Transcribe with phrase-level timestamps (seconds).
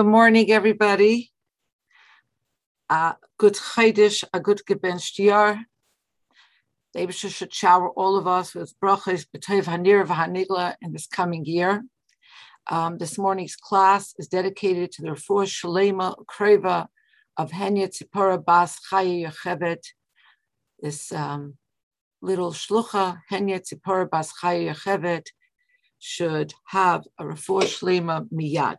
[0.00, 1.30] Good morning, everybody.
[2.88, 5.66] Uh, good Chaydish, a good gebenst year.
[6.94, 11.82] The should shower all of us with brachas b'toiv hanir v'hanigla in this coming year.
[12.70, 16.86] Um, this morning's class is dedicated to the Refuah Shalema Kreva
[17.36, 19.82] of Henya Tzipora Bas Chaya Yochebet.
[20.80, 21.58] This um,
[22.22, 25.26] little shlucha, Henya Tzipora Bas Chaya Yochebet,
[25.98, 28.78] should have a Refuah Shalema miyad.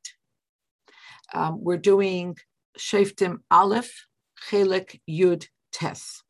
[1.33, 2.37] Um, we're doing
[2.77, 4.07] Sheftim Aleph,
[4.49, 6.23] Chelik Yud Tes.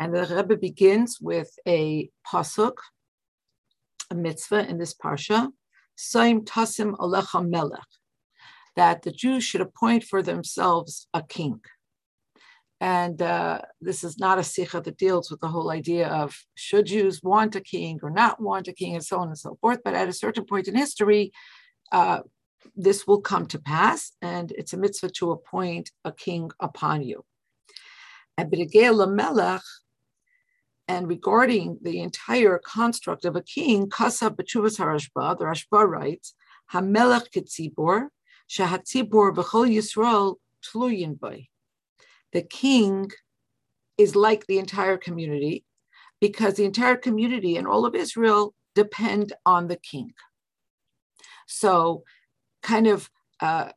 [0.00, 2.74] And the Rebbe begins with a pasuk,
[4.10, 5.48] a mitzvah in this parsha,
[5.96, 7.80] Saim Tasim Alecha Melech,
[8.74, 11.60] that the Jews should appoint for themselves a king.
[12.80, 16.86] And uh, this is not a sikha that deals with the whole idea of should
[16.86, 19.78] Jews want a king or not want a king, and so on and so forth.
[19.84, 21.30] But at a certain point in history,
[21.92, 22.22] uh,
[22.76, 27.24] this will come to pass, and it's a mitzvah to appoint a king upon you.
[28.36, 28.50] And
[31.08, 36.34] regarding the entire construct of a king, Kasa B'Chuvas HaRashba, the Rashba writes,
[36.72, 38.08] Hamelech Ketzibor,
[38.50, 41.18] Shahatzibor B'chol Yisrael Tluyin
[42.32, 43.10] the king
[43.98, 45.64] is like the entire community
[46.20, 50.12] because the entire community and all of Israel depend on the king.
[51.46, 52.04] So,
[52.62, 53.10] kind of
[53.40, 53.70] uh,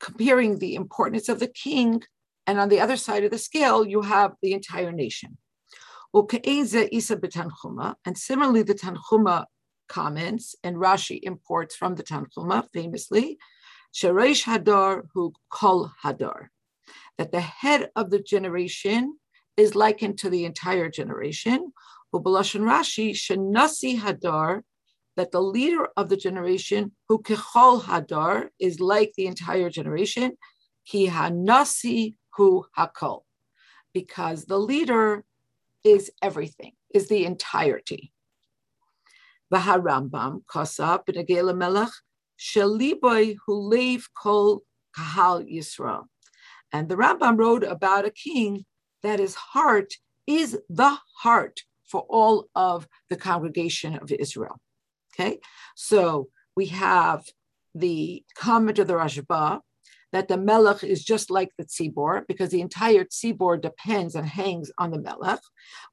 [0.00, 2.02] comparing the importance of the king,
[2.46, 5.38] and on the other side of the scale, you have the entire nation.
[6.14, 6.30] And
[8.16, 9.44] similarly, the Tanhuma
[9.88, 13.38] comments, and Rashi imports from the Tanhuma famously,
[13.94, 16.48] Sheresh Hadar hu kol Hadar
[17.18, 19.18] that the head of the generation
[19.56, 21.72] is likened to the entire generation.
[22.14, 24.62] Rashi, Shanasi Hadar,
[25.18, 30.38] that the leader of the generation, who Kechol Hadar, is like the entire generation,
[30.86, 33.22] Ki Hanasi Hu Hakol,
[33.92, 35.24] because the leader
[35.82, 38.12] is everything, is the entirety.
[39.52, 41.90] Vaharambam, Kasa, Benagela Melech,
[42.38, 44.62] Shaliboy Hu Lev Kol
[44.96, 46.04] Kahal Yisrael.
[46.72, 48.66] And the Rambam wrote about a king
[49.02, 49.94] that his heart
[50.28, 54.60] is the heart for all of the congregation of Israel.
[55.18, 55.40] Okay,
[55.74, 57.24] so we have
[57.74, 59.60] the comment of the Rashba
[60.12, 64.70] that the Melech is just like the Tzibor because the entire Tzibor depends and hangs
[64.78, 65.40] on the Melech.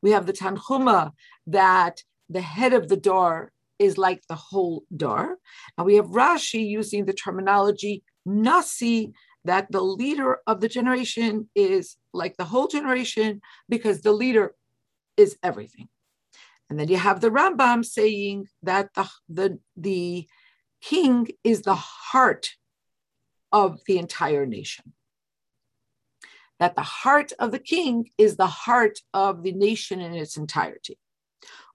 [0.01, 1.11] We have the Tanchuma
[1.47, 5.37] that the head of the door is like the whole door.
[5.77, 9.13] And we have Rashi using the terminology Nasi
[9.43, 14.55] that the leader of the generation is like the whole generation because the leader
[15.17, 15.89] is everything.
[16.69, 20.27] And then you have the Rambam saying that the, the, the
[20.81, 22.51] king is the heart
[23.51, 24.93] of the entire nation.
[26.59, 30.97] That the heart of the king is the heart of the nation in its entirety.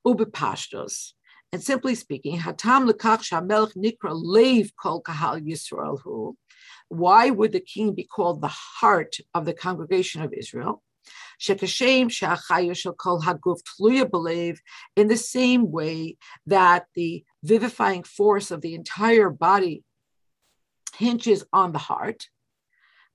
[0.06, 1.12] Ubipashtos.
[1.52, 6.36] And simply speaking, Hatam lekach shamelch nikra leiv kol kahal Yisrael hu.
[6.88, 10.82] Why would the king be called the heart of the congregation of Israel?
[11.48, 11.56] In
[15.08, 19.82] the same way that the vivifying force of the entire body
[20.96, 22.28] hinges on the heart,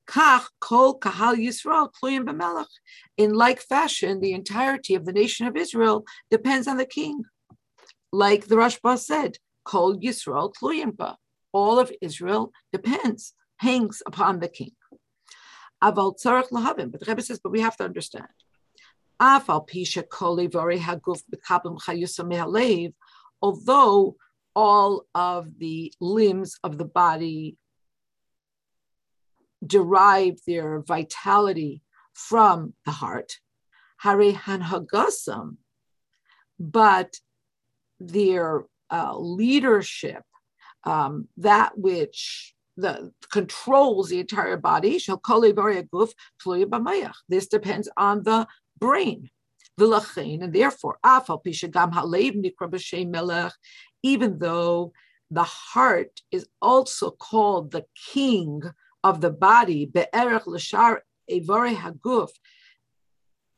[0.07, 2.67] Kach Kol Kahal Yisrael Tluyim B'Melech.
[3.17, 7.23] in like fashion, the entirety of the nation of Israel depends on the king.
[8.11, 11.15] Like the Rashba said, Kol Yisrael Tluyimba.
[11.51, 14.71] All of Israel depends hangs upon the king.
[15.83, 16.15] Aval
[16.51, 16.91] lahavim.
[16.91, 18.27] But the Rebbe says, but we have to understand.
[19.21, 22.93] Pisha koli vori haguf b'kabim chayusa mehalev.
[23.41, 24.15] Although
[24.55, 27.57] all of the limbs of the body
[29.65, 31.81] derive their vitality
[32.13, 33.39] from the heart,
[33.97, 35.57] hare hanhagasam,
[36.59, 37.19] but
[37.99, 40.23] their uh, leadership,
[40.83, 44.99] um, that which the controls the entire body.
[47.29, 48.47] This depends on the
[48.79, 49.29] brain.
[49.77, 50.97] And therefore,
[54.03, 54.93] even though
[55.31, 58.61] the heart is also called the king
[59.03, 59.91] of the body,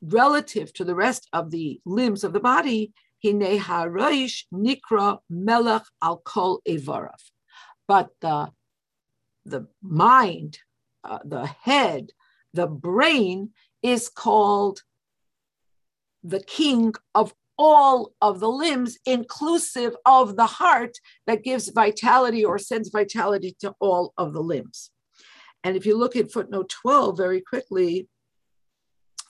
[0.02, 2.94] relative to the rest of the limbs of the body,
[3.24, 5.18] nikra
[6.02, 6.62] al kol
[7.88, 8.52] But the
[9.48, 10.60] the mind,
[11.04, 12.12] uh, the head,
[12.54, 13.52] the brain
[13.82, 14.84] is called
[16.24, 22.60] the king of all of the limbs, inclusive of the heart that gives vitality or
[22.60, 24.92] sends vitality to all of the limbs.
[25.64, 28.08] And if you look at footnote 12 very quickly,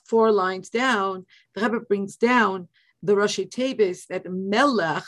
[0.06, 1.24] four lines down,
[1.54, 2.68] the Rebbe brings down
[3.02, 5.04] the Rashi Tevis that Melech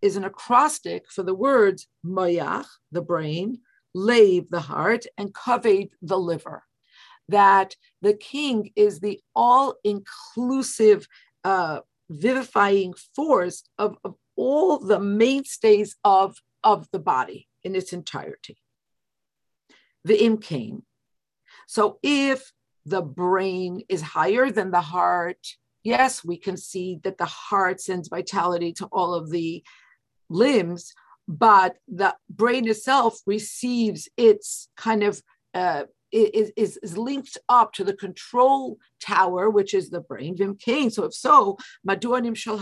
[0.00, 3.60] is an acrostic for the words Mayach, the brain,
[3.94, 6.64] Lave, the heart, and Kaved, the liver.
[7.28, 11.06] That the king is the all inclusive,
[11.44, 11.80] uh,
[12.10, 18.58] vivifying force of, of all the mainstays of, of the body in its entirety.
[20.04, 20.82] The im came.
[21.68, 22.52] So if
[22.84, 25.38] the brain is higher than the heart,
[25.84, 29.62] yes, we can see that the heart sends vitality to all of the
[30.28, 30.92] limbs,
[31.28, 35.22] but the brain itself receives its kind of
[35.54, 40.56] uh, is, is, is linked up to the control tower, which is the brain, Vim
[40.56, 40.90] Kain.
[40.90, 41.56] So if so,
[41.88, 42.58] Maduanim Shal.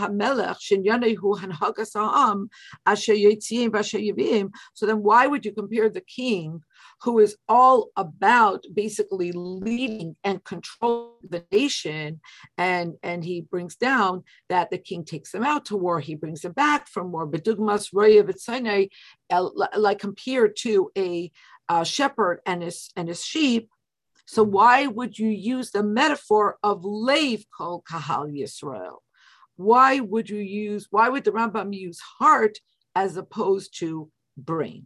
[4.73, 6.63] So then why would you compare the king
[7.03, 12.21] who is all about basically leading and controlling the nation.
[12.57, 16.41] And, and he brings down that the king takes them out to war, he brings
[16.41, 17.27] them back from war.
[17.27, 18.29] Bedugmas Royev
[19.77, 21.31] like compared to a
[21.69, 23.69] uh, shepherd and his and his sheep.
[24.25, 28.97] So why would you use the metaphor of lave called kahal Yisrael?
[29.55, 30.87] Why would you use?
[30.89, 32.59] Why would the Rambam use heart
[32.95, 34.85] as opposed to brain?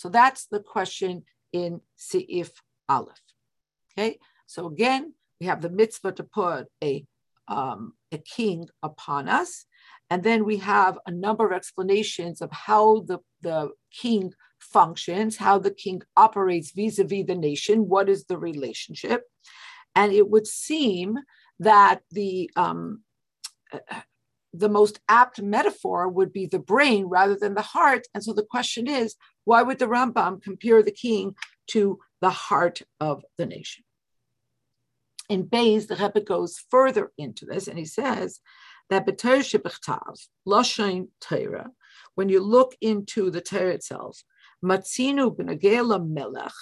[0.00, 2.52] So that's the question in Seif
[2.88, 3.20] Aleph.
[3.92, 7.04] Okay, so again, we have the mitzvah to put a
[7.48, 9.66] um, a king upon us,
[10.08, 15.58] and then we have a number of explanations of how the the king functions, how
[15.58, 19.24] the king operates vis-a-vis the nation, what is the relationship,
[19.94, 21.18] and it would seem
[21.58, 23.02] that the um,
[24.52, 28.06] the most apt metaphor would be the brain rather than the heart.
[28.14, 29.16] And so the question is,
[29.50, 31.34] why would the Rambam compare the king
[31.72, 33.82] to the heart of the nation?
[35.28, 38.40] In Bays, the Rebbe goes further into this and he says
[38.90, 39.06] that
[42.14, 44.22] when you look into the Torah itself,
[44.64, 46.52] Matzinu melech,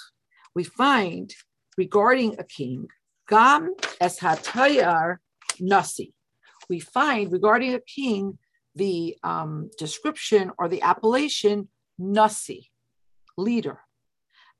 [0.55, 1.31] we find
[1.77, 2.87] regarding a king,
[3.27, 5.17] gam es hatayar
[5.59, 6.15] nasi
[6.69, 8.37] we find regarding a king
[8.75, 11.67] the um, description or the appellation
[11.99, 12.68] nasi,
[13.39, 13.79] leader.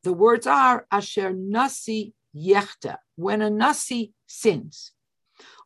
[0.03, 4.91] The words are asher nasi yechta, when a nasi sins.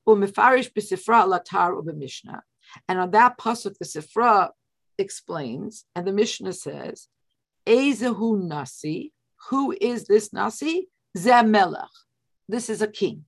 [0.07, 2.42] Umefarish b'sifra latar u'b'mishnah.
[2.88, 4.50] And on that pasuk, the Sifra
[4.98, 7.07] explains, and the Mishnah says,
[7.65, 9.13] Ezehu Nasi,
[9.50, 10.89] who is this Nasi?
[11.18, 11.88] Zemelech.
[12.50, 13.25] This is a king.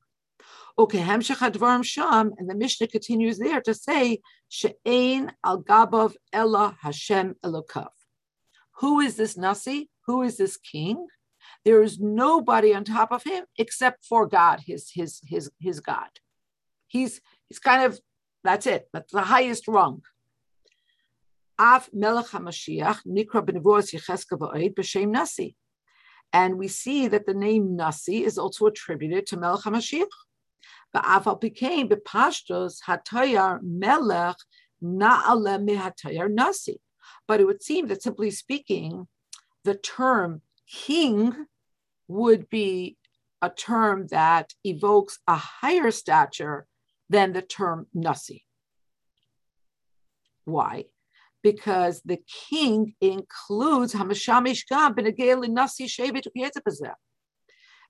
[0.78, 7.36] Okay, Hemshech Sham, and the Mishnah continues there to say, She'ein al Gabav Ella Hashem
[7.44, 7.95] Elokav.
[8.80, 9.90] Who is this Nasi?
[10.06, 11.08] Who is this king?
[11.64, 16.10] There is nobody on top of him except for God, his his his his God.
[16.88, 18.00] He's he's kind of
[18.44, 18.88] that's it.
[18.94, 20.02] That's the highest rung.
[21.60, 25.56] Av Melech HaMashiach Nikra B'Nevuas Yecheska V'Oid B'Shem Nasi.
[26.34, 30.06] And we see that the name Nasi is also attributed to Melech HaMashiach.
[30.96, 34.38] Ba'afal became bepashtos hatayar melech
[34.84, 36.80] na'ale mehatayar nasi.
[37.28, 39.08] But it would seem that simply speaking,
[39.64, 41.48] the term king
[42.08, 42.98] would be
[43.42, 46.68] a term that evokes a higher stature
[47.10, 48.46] than the term nasi.
[50.46, 50.86] Why?
[51.44, 56.28] Because the king includes Hamashamish Gam Nasi Shevet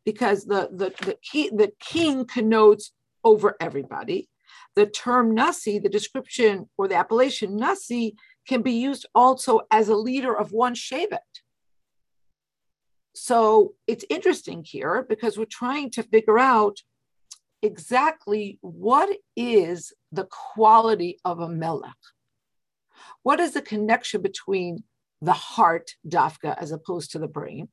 [0.06, 2.92] because the, the, the, key, the king connotes
[3.24, 4.30] over everybody.
[4.76, 8.16] The term Nasi, the description or the appellation Nasi,
[8.48, 11.20] can be used also as a leader of one Shevet.
[13.14, 16.82] So it's interesting here because we're trying to figure out
[17.62, 21.94] exactly what is the quality of a melech.
[23.24, 24.84] What is the connection between
[25.22, 27.70] the heart, dafka, as opposed to the brain?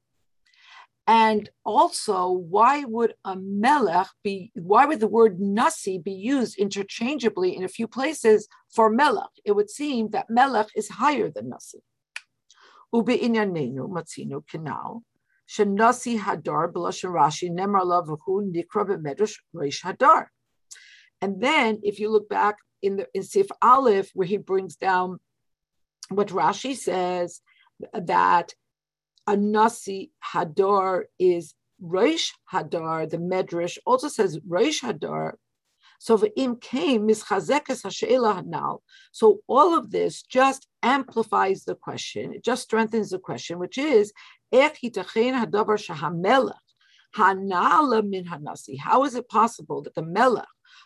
[1.06, 7.56] And also, why would a melech be, why would the word nasi be used interchangeably
[7.56, 9.30] in a few places for melech?
[9.44, 11.80] It would seem that melech is higher than nasi.
[12.94, 15.02] Ube inyanenu matzinu kenal,
[15.48, 20.26] shenasi hadar b'lashon Rashi nemar lavahu nikra b'medrash reish hadar.
[21.20, 25.18] And then, if you look back in the in Sif Aleph, where he brings down
[26.10, 27.40] what Rashi says
[27.92, 28.54] that
[29.26, 35.34] a Nasi Hadar is Reish Hadar, the Medrash also says Reish Hadar.
[35.98, 38.80] So im came mischazekes hashela hanal.
[39.12, 42.32] So all of this just amplifies the question.
[42.32, 44.12] It just strengthens the question, which is
[44.52, 45.78] hadavar
[47.14, 48.78] hanala min hanasi.
[48.80, 50.44] How is it possible that the melech,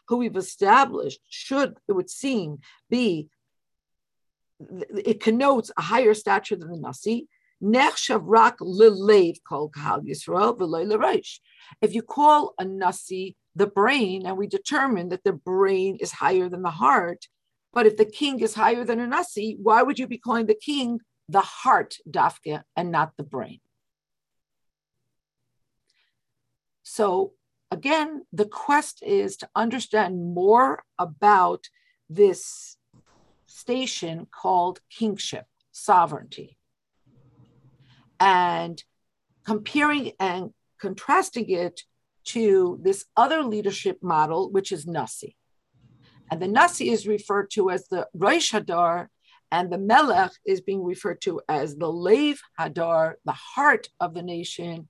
[0.08, 2.58] who we've established, should it would seem
[2.90, 3.30] be
[4.60, 7.26] it connotes a higher stature than the nasi?
[7.60, 11.22] Rak lilev kol kahal Yisrael
[11.80, 16.48] If you call a nasi the brain, and we determine that the brain is higher
[16.48, 17.26] than the heart.
[17.72, 20.54] But if the king is higher than a nasi, why would you be calling the
[20.54, 23.60] king the heart dafka and not the brain?
[26.82, 27.32] So
[27.70, 31.64] again, the quest is to understand more about
[32.08, 32.76] this
[33.46, 36.58] station called kingship, sovereignty,
[38.20, 38.82] and
[39.44, 41.82] comparing and contrasting it
[42.24, 45.36] to this other leadership model, which is Nasi.
[46.30, 49.06] And the Nasi is referred to as the Rosh Hadar,
[49.52, 54.22] and the Melech is being referred to as the Lev Hadar, the heart of the
[54.22, 54.88] nation,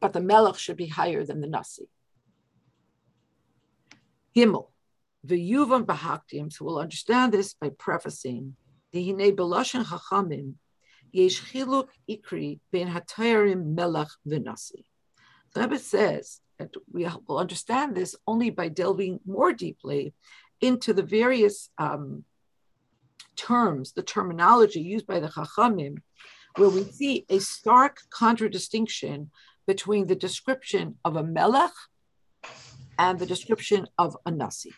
[0.00, 1.88] but the Melech should be higher than the Nasi.
[4.36, 4.68] Gimel,
[5.24, 8.54] the Yuvan Bahaktim, so we'll understand this by prefacing,
[8.92, 10.54] the Hine Beloshen Chachamim,
[11.12, 14.84] Yesh Chiluk Ikri Ben Hatayarim Melech V'Nasi.
[15.54, 20.14] The Rebbe says that we will understand this only by delving more deeply
[20.60, 22.24] into the various um,
[23.36, 25.98] terms, the terminology used by the Chachamim,
[26.56, 29.30] where we see a stark contradistinction
[29.66, 31.72] between the description of a melech
[32.98, 34.72] and the description of a nasi.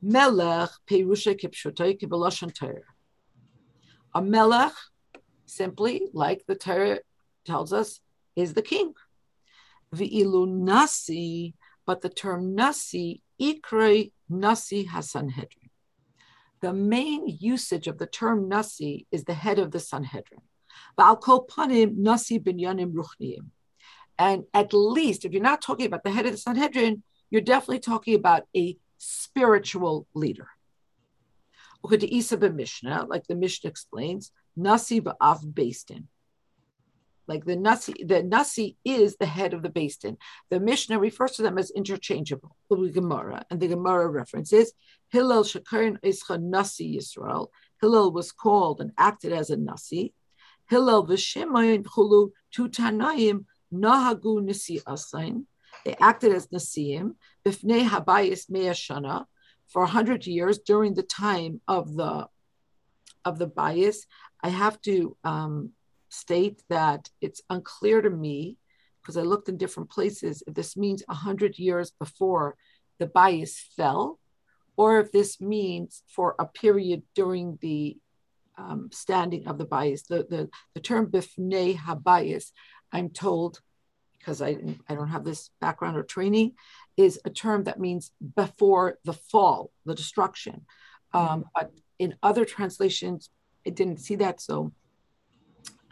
[0.00, 2.80] Melech perusha kipshutai kibeloshan
[4.14, 4.72] A melech,
[5.46, 7.00] simply like the Torah
[7.44, 8.00] tells us,
[8.34, 8.92] is the king.
[9.94, 11.54] V'ilu nasi,
[11.86, 15.70] but the term nasi, ikre nasi hasanhedrin.
[16.60, 20.40] The main usage of the term nasi is the head of the Sanhedrin.
[20.98, 23.50] Ba'al kol panim nasi binyanim ruchniim.
[24.18, 27.80] And at least, if you're not talking about the head of the Sanhedrin, you're definitely
[27.80, 30.48] talking about a spiritual leader.
[31.82, 36.04] Like the Mishnah explains, Nasi ba'av Beistin.
[37.28, 40.16] Like the Nasi, the Nasi is the head of the Beis
[40.48, 42.56] The Mishnah refers to them as interchangeable.
[42.70, 44.72] The Gemara and the Gemara references
[45.08, 47.48] Hillel Shakarin Ischa Nasi Yisrael.
[47.80, 50.14] Hillel was called and acted as a Nasi.
[50.68, 55.44] Hillel v'Shemayin Chulu Tutanayim Nahagu Nasi Asain.
[55.84, 59.26] They acted as Nasiim Bifnei Habayis Meashana
[59.68, 62.28] for hundred years during the time of the
[63.24, 64.06] of the Bayis.
[64.46, 65.70] I have to um,
[66.08, 68.58] state that it's unclear to me
[69.02, 72.54] because I looked in different places if this means 100 years before
[73.00, 74.20] the Bayis fell,
[74.76, 77.96] or if this means for a period during the
[78.56, 80.06] um, standing of the Bayis.
[80.06, 82.52] The, the, the term bifnei habayis,
[82.92, 83.60] I'm told,
[84.16, 86.52] because I, I don't have this background or training,
[86.96, 90.66] is a term that means before the fall, the destruction.
[91.12, 93.28] Um, but in other translations,
[93.66, 94.40] I didn't see that.
[94.40, 94.72] So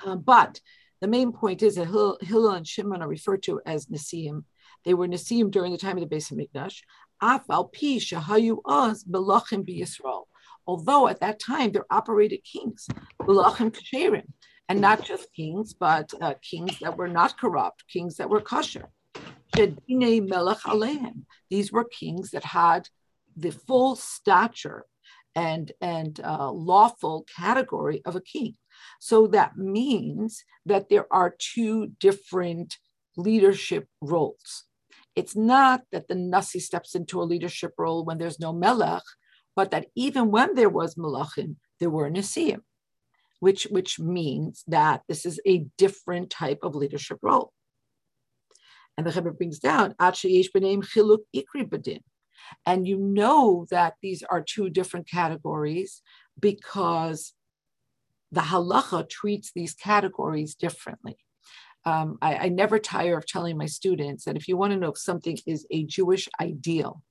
[0.05, 0.61] um, but
[1.01, 4.45] the main point is that Hillel, and Shimon are referred to as Nasiim.
[4.85, 6.83] They were Nasiim during the time of the Beis Hamikdash.
[7.23, 10.25] Afal pi shahayu az belachim b'Yisrael.
[10.67, 12.87] Although at that time there operated kings,
[13.21, 14.27] belachim kasherim,
[14.69, 18.89] and not just kings, but uh, kings that were not corrupt, kings that were kosher.
[19.55, 19.73] These
[21.73, 22.89] were kings that had
[23.37, 24.87] the full stature
[25.35, 28.57] and and uh, lawful category of a king.
[29.01, 32.77] So that means that there are two different
[33.17, 34.65] leadership roles.
[35.17, 39.03] It's not that the Nasi steps into a leadership role when there's no Melech,
[39.55, 42.61] but that even when there was Melachim, there were Nasiim,
[43.41, 47.53] which, which means that this is a different type of leadership role.
[48.97, 52.01] And the Rebbe brings down, chiluk ikri badin.
[52.67, 56.03] And you know that these are two different categories
[56.39, 57.33] because
[58.33, 61.17] the halacha treats these categories differently.
[61.87, 64.93] Um, I, I, never tire of telling my students that if you want to know
[64.93, 67.03] if something is a Jewish ideal,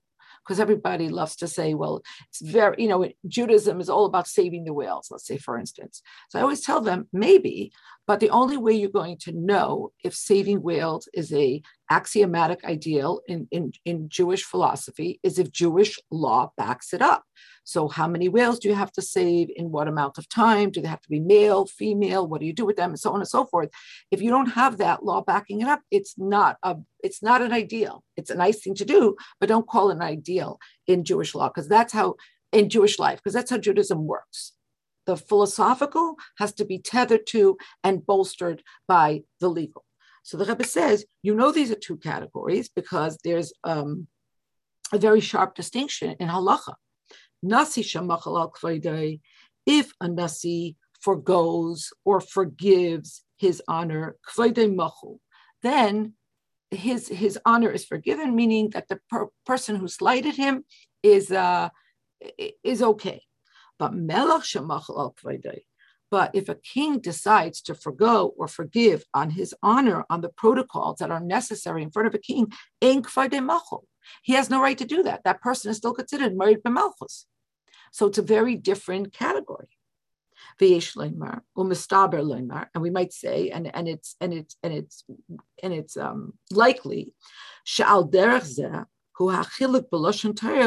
[0.44, 4.66] because everybody loves to say, well, it's very, you know, Judaism is all about saving
[4.66, 6.02] the whales, let's say, for instance.
[6.30, 7.72] So I always tell them maybe,
[8.06, 13.22] But the only way you're going to know if saving whales is a axiomatic ideal
[13.28, 17.24] in, in, in Jewish philosophy is if Jewish law backs it up.
[17.64, 20.70] So how many whales do you have to save in what amount of time?
[20.70, 22.28] Do they have to be male, female?
[22.28, 22.90] What do you do with them?
[22.90, 23.70] And so on and so forth.
[24.12, 27.54] If you don't have that law backing it up, it's not a it's not an
[27.54, 28.04] ideal.
[28.18, 30.58] It's a nice thing to do, but don't call it an ideal
[30.88, 32.16] in Jewish law, because that's how
[32.52, 34.54] in Jewish life, because that's how Judaism works
[35.06, 39.84] the philosophical has to be tethered to and bolstered by the legal.
[40.24, 44.08] So the Rebbe says, you know, these are two categories because there's um,
[44.94, 46.76] a very sharp distinction in halacha.
[47.42, 49.18] Nasi shamachal al
[49.66, 54.16] if a nasi forgoes or forgives his honor,
[55.62, 56.14] then
[56.72, 60.66] his his honor is forgiven, meaning that the per- person who slighted him
[61.02, 61.70] is uh,
[62.64, 63.22] is okay.
[63.80, 64.42] But al
[66.12, 71.00] But if a king decides to forgo or forgive on his honor on the protocols
[71.00, 72.52] that are necessary in front of a king,
[74.22, 75.24] he has no right to do that.
[75.24, 77.26] That person is still considered mored b'malchus.
[77.92, 79.68] So it's a very different category.
[80.60, 80.84] And
[82.82, 85.04] we might say, and, and it's and it's and it's
[85.64, 87.14] and it's um, likely,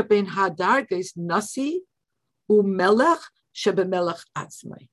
[0.09, 1.83] ben hadarges nasi
[2.51, 3.21] umelech
[3.55, 4.89] shebemelech atzmai.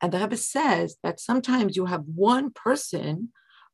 [0.00, 3.32] And the Rebbe says that sometimes you have one person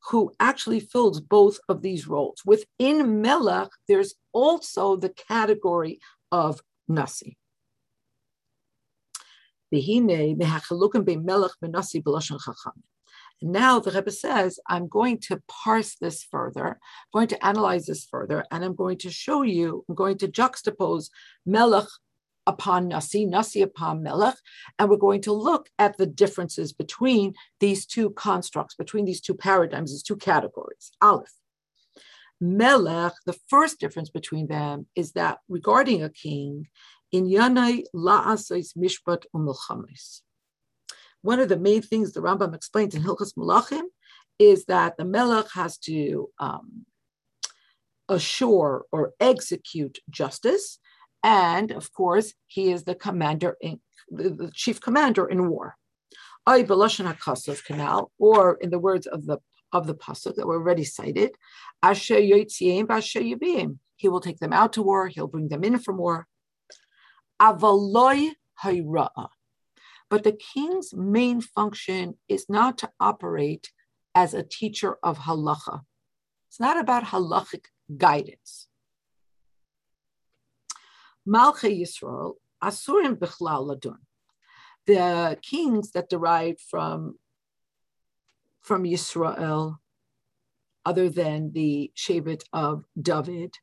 [0.09, 2.41] who actually fills both of these roles.
[2.45, 5.99] Within melech, there's also the category
[6.31, 7.37] of nasi.
[13.41, 16.77] Now the Rebbe says, I'm going to parse this further, I'm
[17.13, 21.09] going to analyze this further, and I'm going to show you, I'm going to juxtapose
[21.45, 21.87] Melech
[22.45, 24.35] upon Nasi, Nasi upon Melech,
[24.77, 29.33] and we're going to look at the differences between these two constructs, between these two
[29.33, 30.91] paradigms, these two categories.
[31.01, 31.33] Aleph.
[32.41, 36.67] Melech, the first difference between them is that regarding a king,
[37.13, 40.21] in Yanai la'asais mishpat umilchamis.
[41.21, 43.83] One of the main things the Rambam explains in Hilchas Malachim
[44.39, 46.85] is that the Melech has to um,
[48.09, 50.79] assure or execute justice,
[51.23, 55.77] and of course, he is the commander in the chief commander in war.
[57.65, 59.37] canal, or in the words of the
[59.71, 61.31] of the pasuk that were already cited,
[63.95, 65.07] He will take them out to war.
[65.07, 66.27] He'll bring them in from war.
[67.41, 68.31] Avaloi
[70.09, 73.71] But the king's main function is not to operate
[74.13, 75.81] as a teacher of halacha.
[76.49, 77.65] It's not about halachic
[77.97, 78.67] guidance.
[81.27, 83.97] Malchei Yisrael, Asurim Bichlal Ladun.
[84.85, 87.17] The kings that derived from,
[88.61, 89.77] from Yisrael,
[90.85, 93.55] other than the Shevet of David,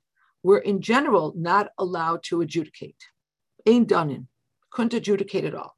[0.43, 3.09] were in general not allowed to adjudicate.
[3.67, 4.29] Ain Danin,
[4.71, 5.77] couldn't adjudicate at all.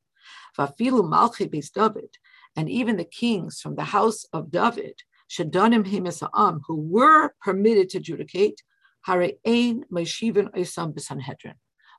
[0.57, 2.16] Vafilu Malchi Beis David,
[2.55, 7.99] and even the kings from the house of David, Shadanim Himisa'am, who were permitted to
[7.99, 8.62] adjudicate,
[9.05, 11.55] Hare Ein Meshivan Isam B'Sanhedrin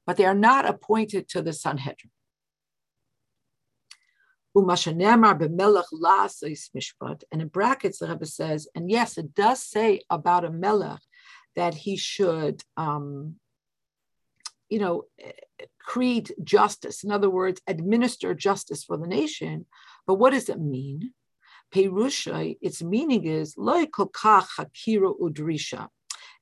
[0.05, 2.11] but they are not appointed to the Sanhedrin.
[4.55, 4.69] And
[7.41, 11.01] in brackets, the Rebbe says, and yes, it does say about a melech
[11.55, 13.35] that he should, um,
[14.69, 15.03] you know,
[15.79, 17.03] create justice.
[17.03, 19.65] In other words, administer justice for the nation.
[20.05, 21.13] But what does it mean?
[21.73, 25.87] Perusha, its meaning is loy kolkach hakira udrisha.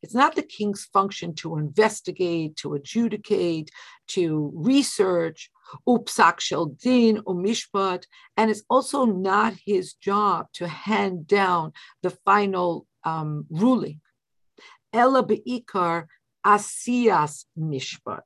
[0.03, 3.69] It's not the king's function to investigate, to adjudicate,
[4.07, 5.51] to research,
[5.87, 12.87] upsak shel din umishpat, and it's also not his job to hand down the final
[13.03, 14.01] um, ruling.
[14.91, 16.07] Ela beikar
[16.45, 18.23] asiyas mishpat.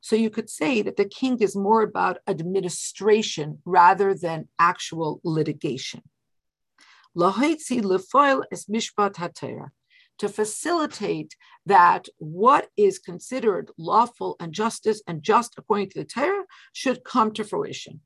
[0.00, 6.02] So you could say that the king is more about administration rather than actual litigation.
[7.16, 9.70] Lefoil es mishpat hatera
[10.18, 11.34] to facilitate
[11.66, 17.32] that what is considered lawful and justice and just according to the Torah should come
[17.32, 18.00] to fruition.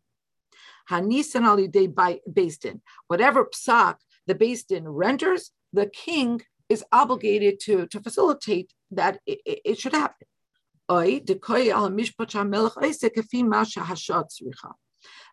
[0.90, 7.60] Hanisan ali day Beis Din whatever psak the Beis Din renders, the king is obligated
[7.60, 10.26] to, to facilitate that it, it should happen.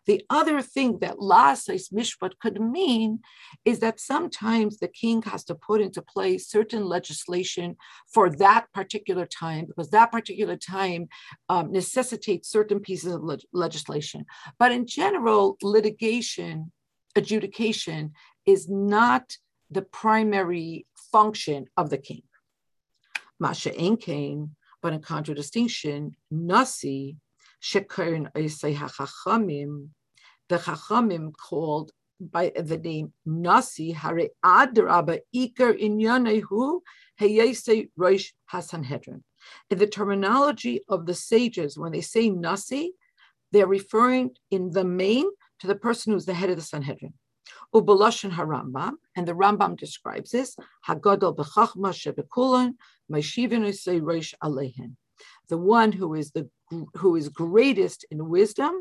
[0.06, 3.20] The other thing that lasais mishpat could mean
[3.64, 7.76] is that sometimes the king has to put into place certain legislation
[8.12, 11.08] for that particular time because that particular time
[11.48, 14.26] um, necessitates certain pieces of le- legislation.
[14.58, 16.72] But in general, litigation
[17.16, 18.12] adjudication
[18.46, 19.36] is not
[19.70, 22.22] the primary function of the king.
[23.40, 24.50] Masha Enkain,
[24.82, 27.16] but in contradistinction, Nasi,
[27.64, 29.88] Shekarin Isai HaChachamim,
[30.50, 36.80] the Chachamim called by the name Nasi, Hare Adraba Iker Inyanehu
[37.18, 39.22] Heyese Rosh Hasanhedrin.
[39.70, 42.92] In the terminology of the sages, when they say Nasi,
[43.50, 45.24] they're referring in the main
[45.60, 47.14] to the person who's the head of the Sanhedrin.
[47.74, 50.54] Ubaloshin Harambam, and the Rambam describes this,
[50.86, 52.74] Hagadol b'chachma shebekulon,
[53.10, 54.96] Maishivin Rosh Alehin.
[55.48, 56.50] The one who is the
[56.94, 58.72] who is greatest in wisdom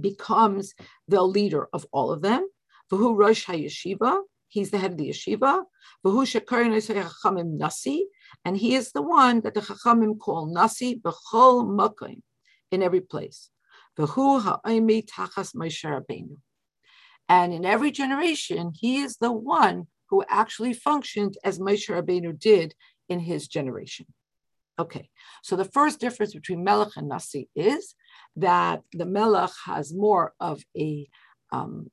[0.00, 0.74] becomes
[1.08, 2.46] the leader of all of them.
[2.90, 5.64] Vahu Rosh HaYeshiva, he's the head of the yeshiva.
[6.04, 8.06] Vahu Chachamim Nasi,
[8.44, 12.20] and he is the one that the Chachamim call Nasi b'chol makim,
[12.70, 13.50] in every place.
[13.98, 16.36] Vahu Ha'aymi Tachas Moshe Rabbeinu.
[17.28, 22.74] And in every generation, he is the one who actually functioned as Moshe Rabbeinu did
[23.08, 24.06] in his generation.
[24.78, 25.08] Okay,
[25.42, 27.94] so the first difference between Melech and Nasi is
[28.36, 31.08] that the Melech has more of a
[31.50, 31.90] um,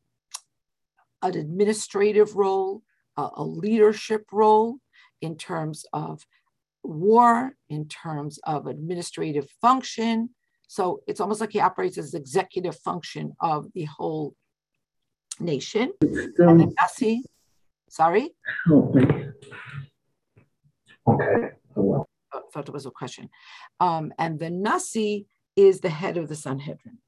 [1.22, 2.82] an administrative role,
[3.16, 4.78] a, a leadership role
[5.22, 6.26] in terms of
[6.84, 10.30] war, in terms of administrative function.
[10.68, 14.36] So it's almost like he operates as executive function of the whole
[15.40, 15.94] nation.
[16.02, 17.24] And the Nasi,
[17.90, 18.32] sorry?
[18.68, 19.04] Help me.
[21.08, 22.10] Okay, I will.
[22.54, 23.30] Thought it was a question.
[23.80, 27.00] Um, and the Nasi is the head of the Sanhedrin.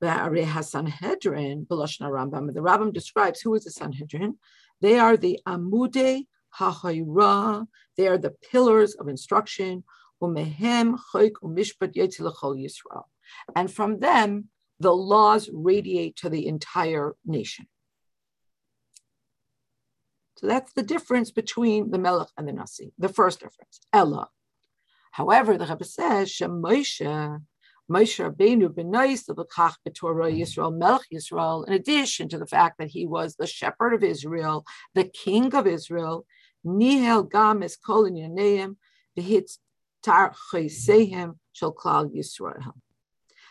[0.00, 4.36] The Sanhedrin, Rambam, the Rambam describes who is the Sanhedrin.
[4.82, 6.26] They are the Amude
[6.58, 9.84] HaHayra, they are the pillars of instruction.
[10.22, 10.98] Umehem
[12.56, 13.04] Yisrael.
[13.54, 14.48] And from them,
[14.80, 17.66] the laws radiate to the entire nation.
[20.38, 23.80] So that's the difference between the Melech and the Nasi, the first difference.
[23.92, 24.28] Ella.
[25.12, 27.40] However, the Rebbe says, Shemoshe,
[27.90, 33.06] Moshe Rabbeinu b'nais l'kach b'torah Yisrael, Melech Yisrael, in addition to the fact that he
[33.06, 36.26] was the shepherd of Israel, the king of Israel,
[36.66, 38.76] nihel gam kol inyaneim,
[39.18, 39.58] v'hitz
[40.02, 42.74] tar chaysehem shel klal Yisrael.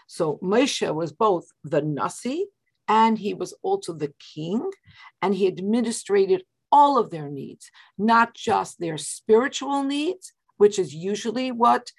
[0.05, 2.45] So Moshe was both the Nasi
[2.87, 4.69] and he was also the king,
[5.21, 6.43] and he administrated
[6.75, 11.89] all of their needs, not just their spiritual needs, which is usually what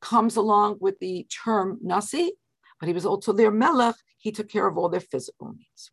[0.00, 2.34] comes along with the term Nasi,
[2.78, 3.96] but he was also their Melech.
[4.18, 5.90] He took care of all their physical needs.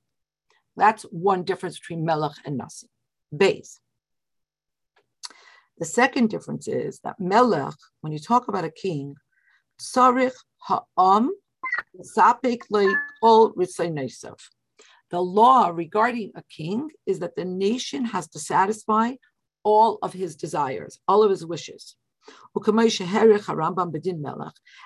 [0.76, 2.89] That's one difference between Melech and Nasi.
[3.36, 3.80] Beis.
[5.80, 9.15] The second difference is that Melech, when you talk about a king,
[9.82, 11.32] Sarich Ha'am
[15.10, 19.13] the law regarding a king is that the nation has to satisfy
[19.63, 21.96] all of his desires, all of his wishes.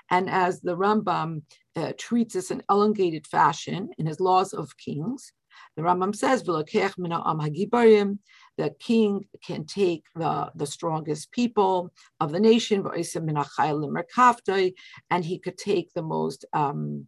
[0.09, 1.41] And as the Rambam
[1.75, 5.33] uh, treats this in elongated fashion in his laws of kings,
[5.75, 6.63] the Rambam says, the
[8.79, 12.83] king can take the, the strongest people of the nation,
[15.09, 17.07] and he could take the most um,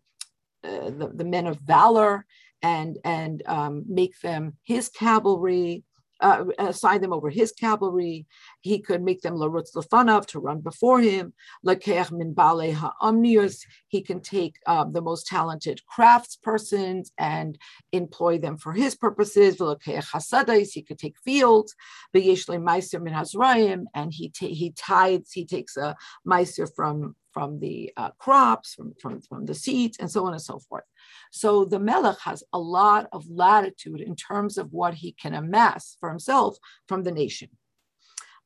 [0.63, 2.25] uh, the, the men of valor
[2.63, 5.83] and and um, make them his cavalry
[6.23, 8.25] uh, assign them over his cavalry.
[8.63, 11.33] He could make them larutz lefanav to run before him.
[11.65, 13.65] Lekech min bale ha'omnius.
[13.89, 17.57] He can take um, the most talented craftspersons and
[17.91, 19.57] employ them for his purposes.
[19.57, 20.71] V'lekech hasadais.
[20.71, 21.75] He could take fields.
[22.15, 23.83] V'yeshle meiser min hazrayim.
[23.93, 25.33] And he ta- he tithes.
[25.33, 30.09] He takes a meiser from from the uh, crops, from, from, from the seeds, and
[30.09, 30.83] so on and so forth.
[31.31, 35.97] So the Melech has a lot of latitude in terms of what he can amass
[35.99, 37.49] for himself from the nation.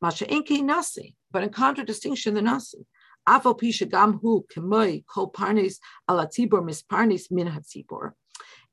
[0.02, 2.86] Masha Enki Nasi, but in contradistinction, the Nasi.
[3.28, 5.80] Afal Pisha Gamhu Kemoi Kol Parnes
[6.10, 7.28] Misparnes.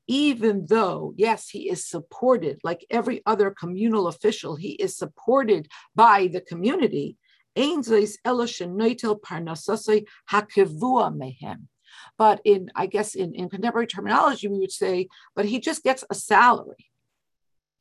[0.07, 6.27] Even though, yes, he is supported like every other communal official, he is supported by
[6.27, 7.17] the community.
[12.17, 16.03] But in, I guess, in, in contemporary terminology, we would say, but he just gets
[16.09, 16.91] a salary.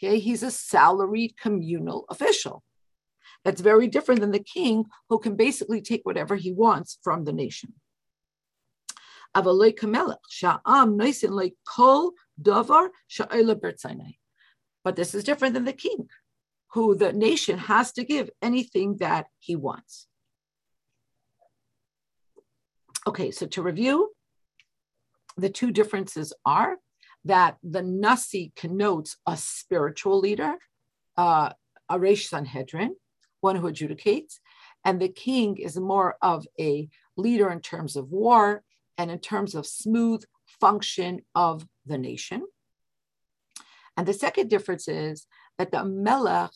[0.03, 2.63] Okay, he's a salaried communal official.
[3.45, 7.33] That's very different than the king, who can basically take whatever he wants from the
[7.33, 7.75] nation.
[9.35, 9.45] But
[14.97, 16.09] this is different than the king,
[16.73, 20.07] who the nation has to give anything that he wants.
[23.07, 24.13] Okay, so to review,
[25.37, 26.77] the two differences are
[27.25, 30.57] that the Nasi connotes a spiritual leader,
[31.17, 31.51] uh,
[31.89, 32.95] a Sanhedrin,
[33.45, 34.41] one who adjudicates,
[34.85, 38.65] and the king is more of a leader in terms of war
[38.99, 40.25] and in terms of smooth
[40.61, 42.41] function of the nation.
[43.97, 45.27] And the second difference is
[45.59, 46.51] that the Melech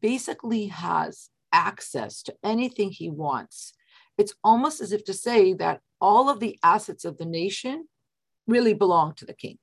[0.00, 3.72] basically has access to anything he wants.
[4.18, 7.88] It's almost as if to say that all of the assets of the nation
[8.46, 9.58] really belong to the king.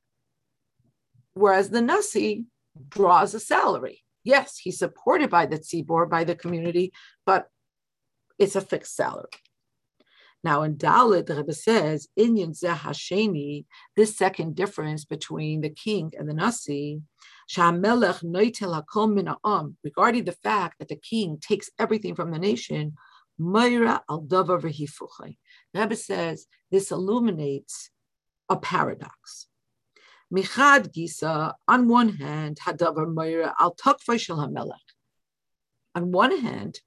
[1.33, 2.45] Whereas the Nasi
[2.89, 4.03] draws a salary.
[4.23, 6.91] Yes, he's supported by the tzibor, by the community,
[7.25, 7.47] but
[8.38, 9.29] it's a fixed salary.
[10.43, 16.27] Now in Dalit, the Rebbe says, Inyan Hasheni, this second difference between the king and
[16.27, 17.01] the Nasi,
[19.84, 22.95] regarding the fact that the king takes everything from the nation,
[23.39, 25.05] al The
[25.73, 27.91] Rebbe says this illuminates
[28.49, 29.47] a paradox.
[30.31, 34.77] Michad Gisa, on one hand, Hadavar Mayra al Hamelech.
[35.93, 36.79] On one hand,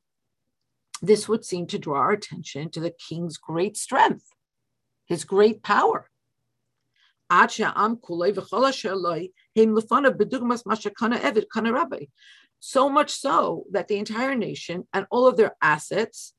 [1.02, 4.30] this would seem to draw our attention to the king's great strength,
[5.04, 6.08] his great power.
[7.30, 7.68] So
[12.88, 16.32] much so that the entire nation and all of their assets,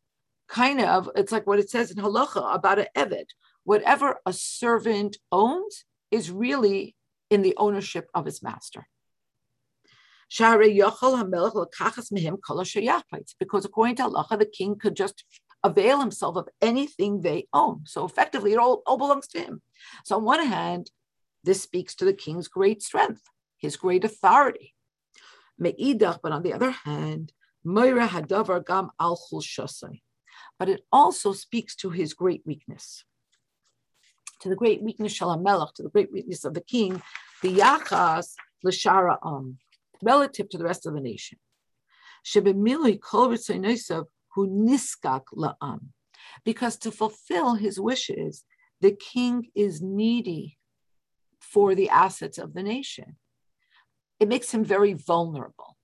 [0.47, 3.25] kind of, it's like what it says in Halacha about an Evid.
[3.63, 6.94] Whatever a servant owns is really
[7.29, 8.88] in the ownership of his master.
[13.39, 15.23] Because according to Allah, the king could just
[15.63, 17.81] avail himself of anything they own.
[17.85, 19.61] So effectively, it all, all belongs to him.
[20.03, 20.91] So, on one hand,
[21.43, 23.21] this speaks to the king's great strength,
[23.57, 24.73] his great authority.
[25.57, 27.31] But on the other hand,
[27.63, 29.19] gam al
[30.59, 33.05] But it also speaks to his great weakness,
[34.41, 37.02] to the great weakness Shalamelech, to the great weakness of the king,
[37.41, 39.58] the yachas l'shara am um,
[40.02, 41.38] relative to the rest of the nation.
[44.36, 45.80] who niskak la'am.
[46.43, 48.43] Because to fulfill his wishes,
[48.82, 50.58] the king is needy
[51.39, 53.15] for the assets of the nation.
[54.19, 55.78] It makes him very vulnerable.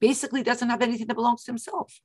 [0.00, 2.00] Basically, doesn't have anything that belongs to himself.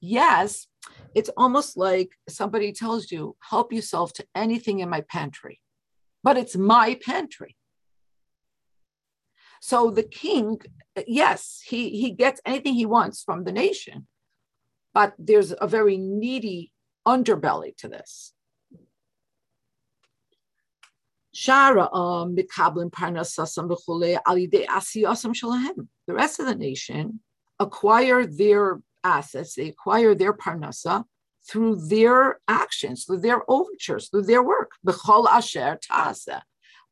[0.00, 0.66] Yes,
[1.14, 5.60] it's almost like somebody tells you, help yourself to anything in my pantry,
[6.22, 7.56] but it's my pantry.
[9.60, 10.60] So the king,
[11.06, 14.08] yes, he, he gets anything he wants from the nation,
[14.92, 16.72] but there's a very needy
[17.06, 18.32] underbelly to this.
[21.34, 22.34] Um,
[26.06, 27.20] the rest of the nation
[27.58, 31.04] acquire their assets, they acquire their parnasa
[31.48, 34.70] through their actions, through their overtures, through their work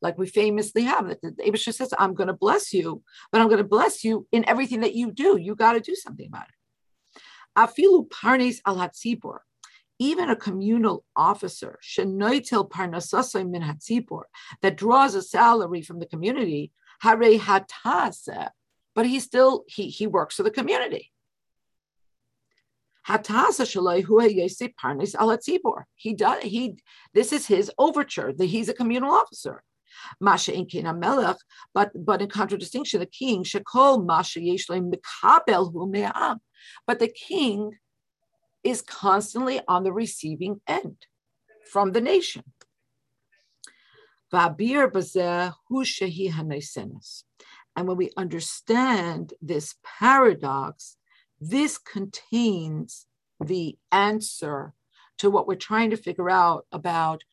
[0.01, 3.47] like we famously have that the Abisha says, I'm going to bless you, but I'm
[3.47, 5.37] going to bless you in everything that you do.
[5.37, 7.21] You got to do something about it.
[7.57, 9.39] Afilu parnes al hatzibor,
[9.99, 14.23] even a communal officer, shenoitel parnasasai min hatzibor,
[14.61, 16.71] that draws a salary from the community,
[17.01, 18.49] hare hatase,
[18.95, 21.11] but he still he he works for the community.
[23.07, 23.65] Hatasa
[25.37, 25.83] hatzibor.
[25.95, 26.77] He does he.
[27.13, 28.33] This is his overture.
[28.33, 29.63] That he's a communal officer.
[30.19, 30.53] Masha
[30.95, 31.37] Melech,
[31.73, 36.39] but but in contradistinction, the king Shekol Masha Mikabel Hu
[36.87, 37.77] But the king
[38.63, 41.05] is constantly on the receiving end
[41.71, 42.43] from the nation.
[47.75, 50.97] And when we understand this paradox,
[51.41, 53.07] this contains
[53.43, 54.73] the answer
[55.17, 57.23] to what we're trying to figure out about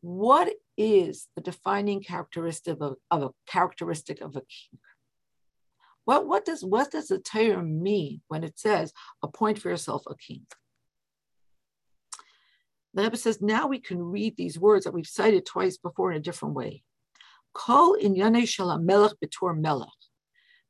[0.00, 4.80] what is the defining characteristic of, of a characteristic of a king.
[6.04, 10.16] What, what does what does the Torah mean when it says appoint for yourself a
[10.16, 10.46] king?
[12.94, 16.16] The Rebbe says now we can read these words that we've cited twice before in
[16.16, 16.82] a different way.
[17.54, 19.88] Kol inyane melech betor melech.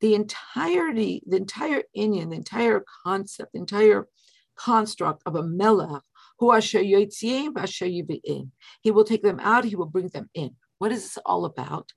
[0.02, 4.08] The entirety, the entire inyan, the entire concept, the entire
[4.56, 6.02] construct of a melech
[6.38, 6.82] who asher
[7.56, 10.56] asher he will take them out, he will bring them in.
[10.78, 11.92] What is this all about?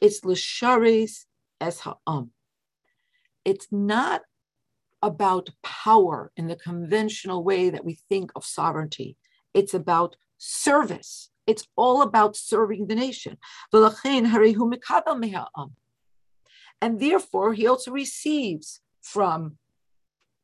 [0.00, 1.26] It's l'shares
[1.60, 2.30] es ha'am.
[3.44, 4.22] It's not
[5.02, 9.16] about power in the conventional way that we think of sovereignty.
[9.52, 11.30] It's about service.
[11.46, 13.38] It's all about serving the nation.
[16.80, 19.58] And therefore, he also receives from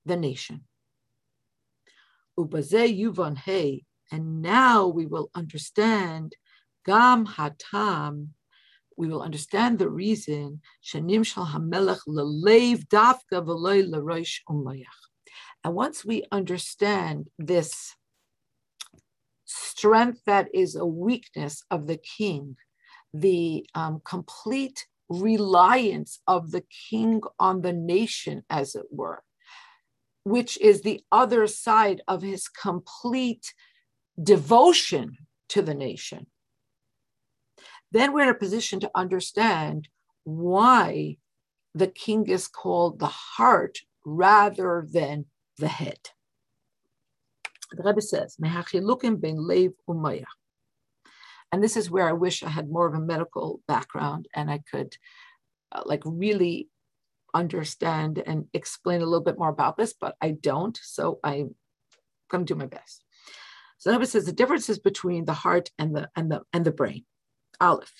[0.04, 0.62] the nation.
[2.38, 6.34] Ubaze yuvan hey, and now we will understand
[6.84, 8.28] gam hatam,
[8.96, 15.00] we will understand the reason shanim shal hamelech lelev dafka v'loy l'roish umayach.
[15.62, 17.94] And once we understand this
[19.44, 22.56] strength that is a weakness of the king,
[23.12, 29.22] the um, complete reliance of the king on the nation, as it were,
[30.24, 33.52] which is the other side of his complete
[34.22, 35.16] devotion
[35.48, 36.26] to the nation,
[37.92, 39.88] then we're in a position to understand
[40.24, 41.16] why
[41.74, 45.26] the king is called the heart rather than
[45.58, 45.98] the head.
[47.72, 48.36] The Rebbe says,
[51.52, 54.60] and this is where I wish I had more of a medical background and I
[54.70, 54.96] could
[55.72, 56.68] uh, like really
[57.32, 60.78] understand and explain a little bit more about this, but I don't.
[60.82, 61.54] So I'm
[62.30, 63.04] to do my best.
[63.78, 67.04] So Rebbe says the differences between the heart and the and the and the brain.
[67.60, 67.92] Aleph,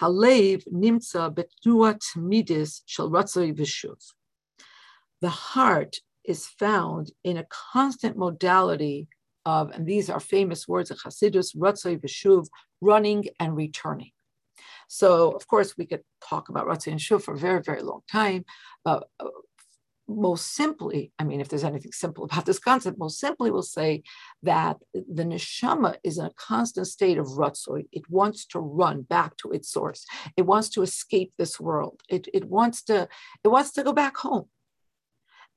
[0.00, 3.10] halev nimtza betnuat midis shel.
[5.20, 9.08] The heart is found in a constant modality
[9.74, 12.46] and these are famous words of Hasidus, Ratzoi Veshuv,
[12.80, 14.12] running and returning.
[14.88, 18.00] So, of course, we could talk about Ratzoi and Shuv for a very, very long
[18.10, 18.44] time.
[18.84, 19.00] Uh,
[20.08, 24.02] most simply, I mean, if there's anything simple about this concept, most simply we'll say
[24.42, 27.86] that the neshama is in a constant state of ratzoi.
[27.92, 30.06] It wants to run back to its source.
[30.36, 32.00] It wants to escape this world.
[32.08, 33.08] It, it wants to
[33.44, 34.46] it wants to go back home.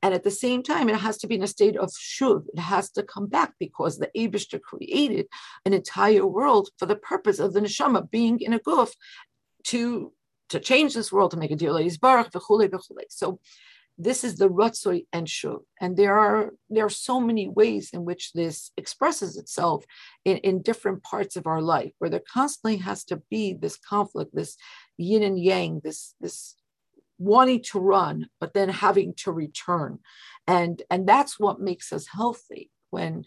[0.04, 2.46] And at the same time, it has to be in a state of shuv.
[2.54, 5.28] It has to come back because the Abishter created
[5.66, 8.92] an entire world for the purpose of the neshama being in a guf
[9.66, 10.12] to,
[10.50, 11.80] to change this world, to make a deal.
[12.02, 12.32] Baruch,
[13.10, 13.40] So
[13.98, 15.60] this is the ratzoi and shuv.
[15.80, 19.86] And there are there are so many ways in which this expresses itself
[20.26, 24.34] in, in different parts of our life, where there constantly has to be this conflict,
[24.34, 24.58] this
[24.98, 26.56] yin and yang, this this
[27.22, 30.00] wanting to run but then having to return.
[30.48, 33.26] And and that's what makes us healthy when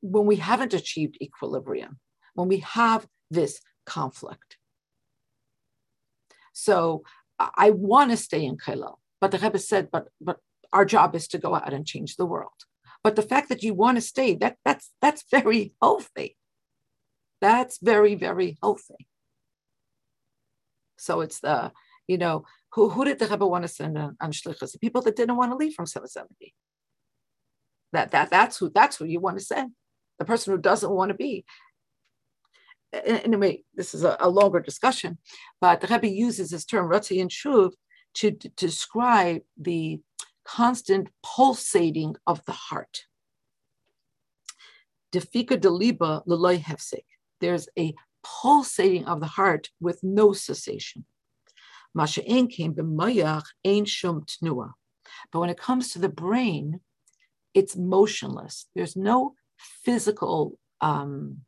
[0.00, 1.98] when we haven't achieved equilibrium
[2.34, 4.58] when we have this conflict.
[6.52, 7.02] So
[7.38, 10.38] i want to stay in Kailal, but the Rebbe said but but
[10.72, 12.60] our job is to go out and change the world.
[13.02, 16.36] But the fact that you want to stay that that's that's very healthy.
[17.40, 19.02] That's very very healthy.
[20.98, 21.72] So it's the
[22.06, 24.72] you know who, who did the Rebbe want to send on, on shlichus?
[24.72, 26.54] The people that didn't want to leave from 770.
[27.92, 29.72] That, that, that's, who, that's who you want to send.
[30.18, 31.44] The person who doesn't want to be.
[32.92, 35.18] Anyway, this is a, a longer discussion,
[35.60, 37.72] but the Rebbe uses this term, Ratzi and Shuv,
[38.14, 40.00] to, to describe the
[40.44, 43.04] constant pulsating of the heart.
[45.12, 47.04] Defika deliba l'loy hefsek.
[47.40, 51.04] There's a pulsating of the heart with no cessation.
[51.96, 54.72] Came b'mayach ein shum tnua.
[55.32, 56.80] But when it comes to the brain,
[57.54, 58.66] it's motionless.
[58.74, 59.34] There's no
[59.84, 61.38] physical, um,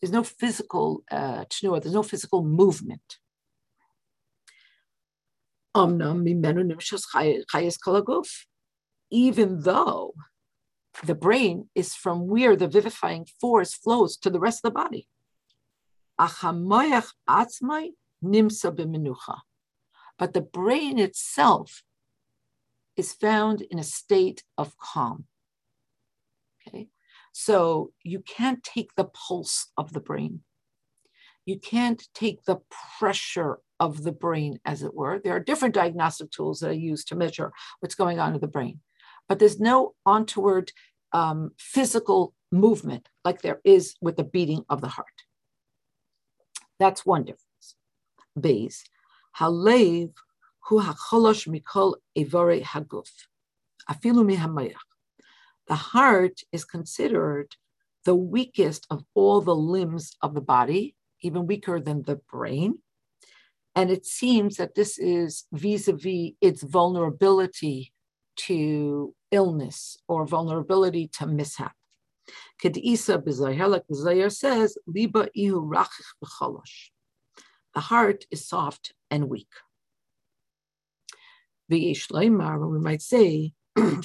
[0.00, 3.18] there's no physical uh, tnua, there's no physical movement.
[9.10, 10.14] Even though
[11.04, 15.08] the brain is from where the vivifying force flows to the rest of the body
[18.22, 19.40] nimsa b'menucha.
[20.18, 21.82] But the brain itself
[22.96, 25.24] is found in a state of calm.
[26.66, 26.88] Okay,
[27.32, 30.40] so you can't take the pulse of the brain.
[31.44, 32.60] You can't take the
[32.98, 35.18] pressure of the brain, as it were.
[35.18, 38.46] There are different diagnostic tools that are used to measure what's going on in the
[38.46, 38.80] brain,
[39.28, 40.70] but there's no ontoward
[41.12, 45.24] um, physical movement like there is with the beating of the heart.
[46.78, 47.51] That's one difference.
[48.38, 50.12] Halev
[50.66, 53.08] hu hacholosh mikol evore haguf.
[53.90, 54.74] Afilu mihamayach.
[55.68, 57.56] The heart is considered
[58.04, 62.78] the weakest of all the limbs of the body, even weaker than the brain.
[63.74, 67.92] And it seems that this is vis a vis its vulnerability
[68.36, 71.72] to illness or vulnerability to mishap.
[72.62, 73.22] Kedisa
[73.68, 76.90] like the says, liba ihu rachich b'cholosh
[77.74, 79.48] the heart is soft and weak.
[82.68, 83.52] we might say,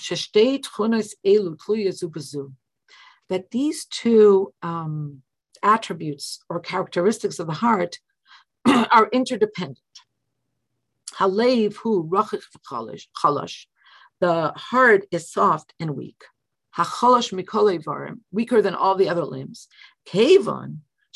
[3.29, 5.21] that these two um,
[5.63, 7.99] attributes or characteristics of the heart
[8.67, 9.79] are interdependent.
[14.19, 16.23] The heart is soft and weak.
[18.31, 19.67] Weaker than all the other limbs.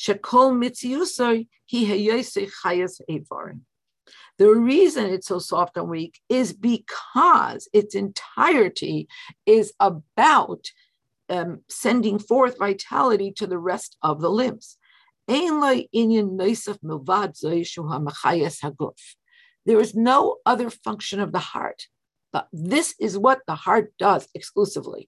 [0.02, 3.62] Shekol mitziusoi he chayas evarim.
[4.40, 9.08] The reason it's so soft and weak is because its entirety
[9.46, 10.66] is about
[11.30, 14.78] um, sending forth vitality to the rest of the limbs.
[15.28, 15.44] There
[19.80, 21.88] is no other function of the heart.
[22.34, 25.08] But this is what the heart does exclusively.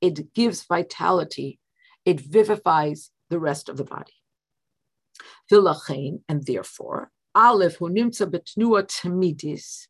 [0.00, 1.60] It gives vitality,
[2.04, 4.12] it vivifies the rest of the body.
[5.50, 9.88] And therefore, Aleph, who nimtza betnua tamidis.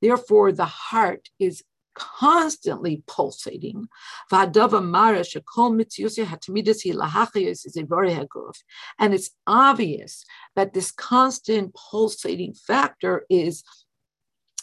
[0.00, 1.62] Therefore, the heart is
[1.94, 3.86] constantly pulsating.
[4.30, 4.56] And
[9.14, 10.24] it's obvious
[10.56, 13.62] that this constant pulsating factor is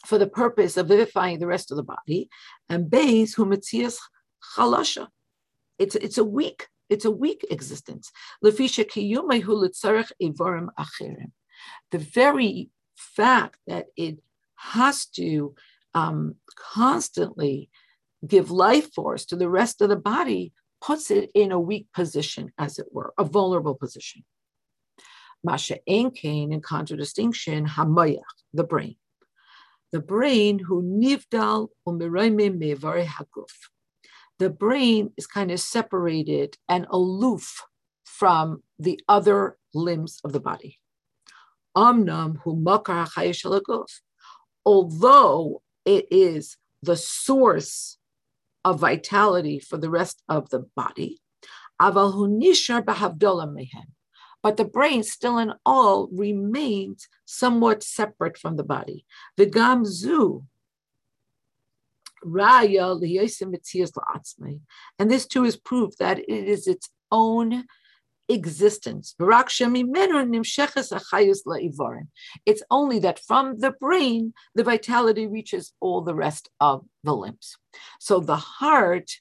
[0.05, 2.29] for the purpose of vivifying the rest of the body.
[2.69, 5.07] And chalasha.
[5.79, 8.11] It's it's a weak it's a weak existence.
[8.41, 8.51] The
[11.93, 14.17] very fact that it
[14.55, 15.55] has to
[15.93, 17.69] um, constantly
[18.27, 22.51] give life force to the rest of the body puts it in a weak position,
[22.57, 24.23] as it were, a vulnerable position.
[25.43, 28.19] Masha Enkain, in contradistinction, Hamayach,
[28.53, 28.95] the brain.
[29.91, 33.69] The brain who nivdal umirayme mevari haguf.
[34.39, 37.63] The brain is kind of separated and aloof
[38.03, 40.79] from the other limbs of the body.
[44.65, 47.97] Although it is the source
[48.63, 51.21] of vitality for the rest of the body.
[54.43, 59.05] But the brain still in all remains somewhat separate from the body.
[59.37, 60.45] The gamzu
[64.99, 67.65] and this too is proof that it is its own
[68.29, 69.15] existence.
[72.45, 77.57] It's only that from the brain, the vitality reaches all the rest of the limbs.
[77.99, 79.11] So the heart,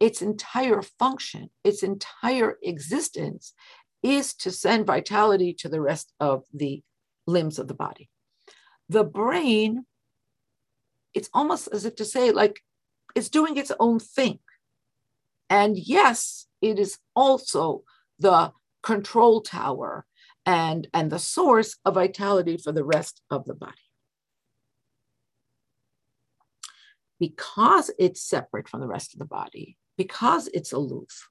[0.00, 3.54] its entire function, its entire existence
[4.02, 6.82] is to send vitality to the rest of the
[7.26, 8.08] limbs of the body.
[8.88, 9.84] The brain,
[11.18, 12.56] it's almost as if to say, like,
[13.16, 14.38] it's doing its own thing.
[15.50, 17.82] And yes, it is also
[18.20, 18.52] the
[18.82, 20.06] control tower
[20.46, 23.86] and, and the source of vitality for the rest of the body.
[27.18, 31.28] Because it's separate from the rest of the body, because it's aloof,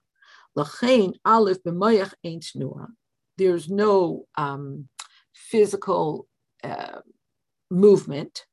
[3.38, 4.90] there's no um,
[5.34, 6.28] physical
[6.64, 7.00] uh,
[7.70, 8.46] movement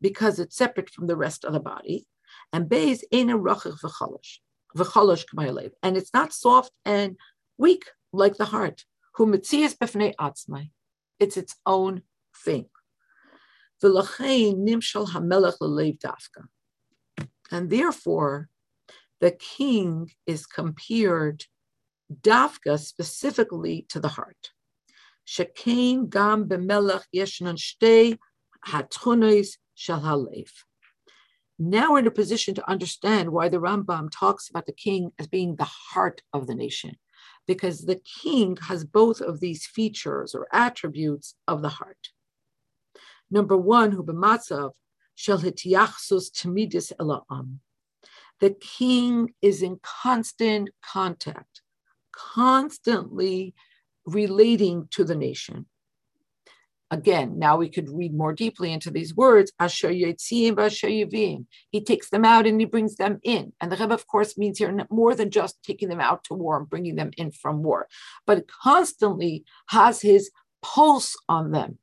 [0.00, 2.06] because it's separate from the rest of the body.
[2.52, 4.38] And Beis ain't a rachich v'chalosh
[5.82, 7.16] and it's not soft and
[7.58, 8.84] weak like the heart.
[9.14, 9.32] Who
[11.18, 12.02] It's its own
[12.44, 12.66] thing.
[17.50, 18.48] And therefore,
[19.20, 21.44] the king is compared
[22.12, 24.50] dafka specifically to the heart.
[25.26, 28.18] Shekain gam b'melech yeshnan shtei
[28.66, 30.50] hatchunos shel halev.
[31.58, 35.26] Now we're in a position to understand why the Rambam talks about the king as
[35.26, 36.96] being the heart of the nation,
[37.46, 42.10] because the king has both of these features or attributes of the heart.
[43.30, 44.72] Number one, hu b'matzav
[45.14, 47.58] shel hitiachsus tamidis ela'am.
[48.38, 51.62] The king is in constant contact,
[52.12, 53.54] constantly
[54.06, 55.66] relating to the nation
[56.90, 59.52] again, now we could read more deeply into these words.
[59.58, 60.14] He
[61.84, 63.52] takes them out and he brings them in.
[63.60, 66.58] And the Rebbe, of course, means here more than just taking them out to war
[66.58, 67.88] and bringing them in from war,
[68.26, 70.30] but constantly has his
[70.62, 71.78] pulse on them.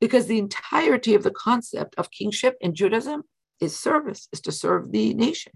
[0.00, 3.22] Because the entirety of the concept of kingship in Judaism
[3.60, 5.52] is service, is to serve the nation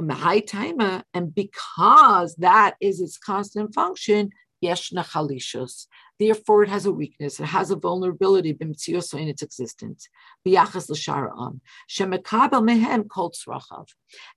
[0.00, 4.30] and because that is its constant function,
[4.62, 5.86] chalishus.
[6.18, 7.40] Therefore, it has a weakness.
[7.40, 10.08] It has a vulnerability in its existence.
[10.46, 10.68] mehem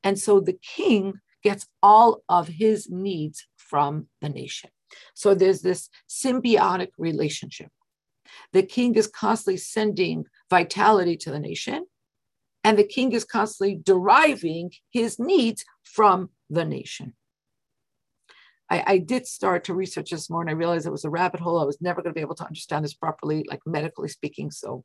[0.04, 4.70] And so the king gets all of his needs from the nation.
[5.14, 7.70] So there's this symbiotic relationship.
[8.54, 11.86] The king is constantly sending vitality to the nation,
[12.64, 17.14] and the king is constantly deriving his needs from the nation.
[18.70, 21.42] I, I, did start to research this more and I realized it was a rabbit
[21.42, 21.60] hole.
[21.60, 24.52] I was never going to be able to understand this properly, like medically speaking.
[24.52, 24.84] So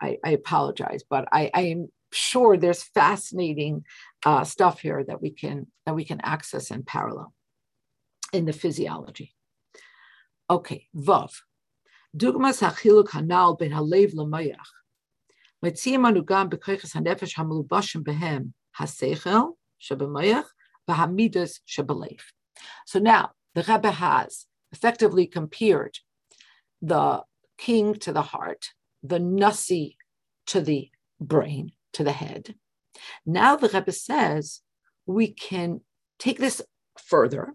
[0.00, 3.84] I, I apologize, but I, I am sure there's fascinating
[4.24, 7.34] uh, stuff here that we can that we can access in parallel
[8.32, 9.34] in the physiology.
[10.48, 11.32] Okay, Vav.
[12.16, 14.56] Dugmas hachiluk hanal ben halev lamayach.
[15.63, 18.43] מציעים אנו גם בכיכס הנפש המלובשים בהם
[18.79, 19.41] השכל
[19.79, 20.53] שבמייח
[20.87, 22.19] והמידס שבלב.
[22.89, 23.25] So now
[23.55, 25.97] the Rebbe has effectively compared
[26.81, 27.23] the
[27.57, 28.63] king to the heart,
[29.03, 29.97] the nasi
[30.47, 32.55] to the brain, to the head.
[33.25, 34.61] Now the Rebbe says
[35.05, 35.81] we can
[36.19, 36.61] take this
[37.11, 37.53] further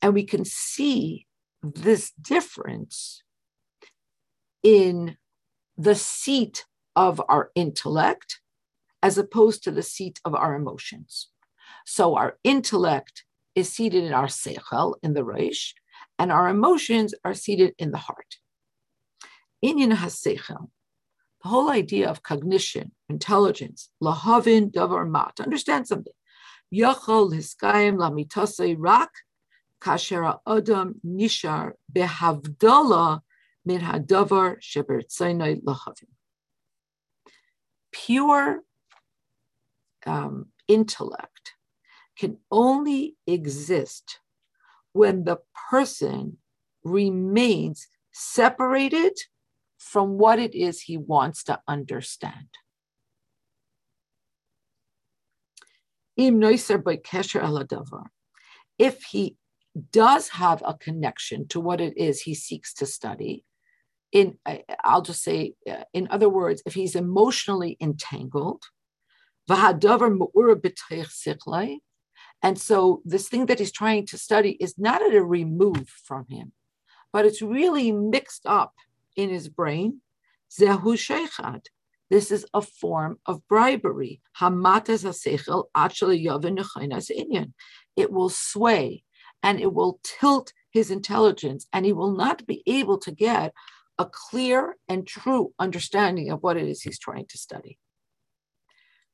[0.00, 1.26] and we can see
[1.62, 3.22] this difference
[4.62, 5.16] in
[5.76, 6.64] the seat
[6.95, 8.39] of our intellect
[9.01, 11.29] as opposed to the seat of our emotions.
[11.85, 13.25] So our intellect
[13.55, 15.73] is seated in our seichel, in the reish,
[16.17, 18.37] and our emotions are seated in the heart.
[19.63, 20.69] Inyan haseichel,
[21.43, 26.13] the whole idea of cognition, intelligence, lahavin davar mat, understand something.
[26.73, 29.11] Yachol hiskayim lamitasei rak
[29.81, 33.19] kasher adam nishar behavdala
[33.65, 36.12] min hadavar shebertzainai lahavin.
[37.93, 38.63] Pure
[40.05, 41.53] um, intellect
[42.17, 44.19] can only exist
[44.91, 45.37] when the
[45.69, 46.37] person
[46.83, 49.13] remains separated
[49.77, 52.47] from what it is he wants to understand.
[58.77, 59.35] If he
[59.91, 63.43] does have a connection to what it is he seeks to study,
[64.13, 64.37] in
[64.83, 68.63] I'll just say, uh, in other words, if he's emotionally entangled,
[69.49, 69.83] and
[72.59, 76.53] so this thing that he's trying to study is not at a remove from him,
[77.11, 78.73] but it's really mixed up
[79.15, 80.01] in his brain.
[82.09, 84.21] This is a form of bribery.
[87.95, 89.03] It will sway
[89.43, 93.53] and it will tilt his intelligence, and he will not be able to get
[93.97, 97.77] a clear and true understanding of what it is he's trying to study.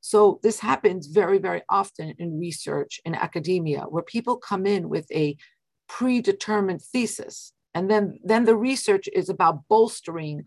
[0.01, 5.11] So this happens very, very often in research in academia, where people come in with
[5.11, 5.35] a
[5.87, 10.45] predetermined thesis, and then, then the research is about bolstering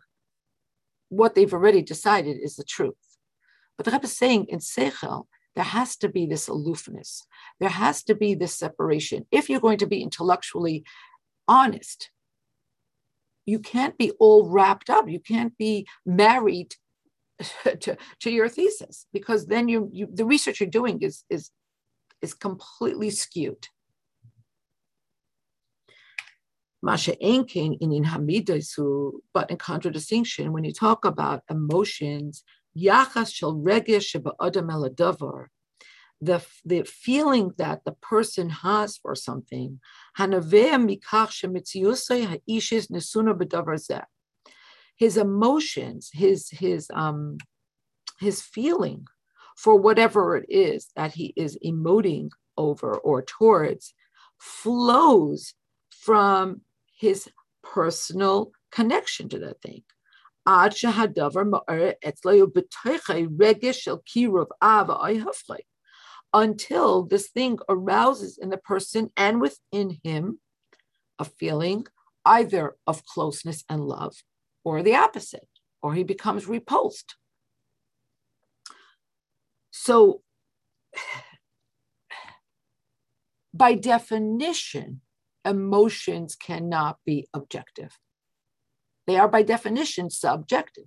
[1.09, 2.95] what they've already decided is the truth.
[3.77, 7.27] But the Rebbe is saying in Seichel, there has to be this aloofness.
[7.61, 9.27] There has to be this separation.
[9.31, 10.85] If you're going to be intellectually
[11.47, 12.11] honest,
[13.47, 15.09] you can't be all wrapped up.
[15.09, 16.75] You can't be married
[17.65, 21.51] to, to your thesis because then you, you the research you're doing is is
[22.21, 23.69] is completely skewed.
[26.85, 27.93] Masha Enkin in
[29.33, 32.43] but in contradistinction, when you talk about emotions,
[32.77, 33.33] Yachas
[36.23, 39.81] the, the feeling that the person has for something,
[44.97, 47.39] his emotions, his his um
[48.21, 49.07] his feeling
[49.57, 53.95] for whatever it is that he is emoting over or towards
[54.39, 55.55] flows
[55.91, 56.61] from
[56.97, 57.29] his
[57.65, 59.83] personal connection to that thing.
[66.35, 70.41] Until this thing arouses in the person and within him
[71.19, 71.87] a feeling
[72.25, 74.15] either of closeness and love
[74.65, 75.49] or the opposite,
[75.83, 77.17] or he becomes repulsed.
[79.71, 80.23] So,
[83.55, 85.01] by definition,
[85.45, 87.99] emotions cannot be objective.
[89.07, 90.85] They are, by definition, subjective.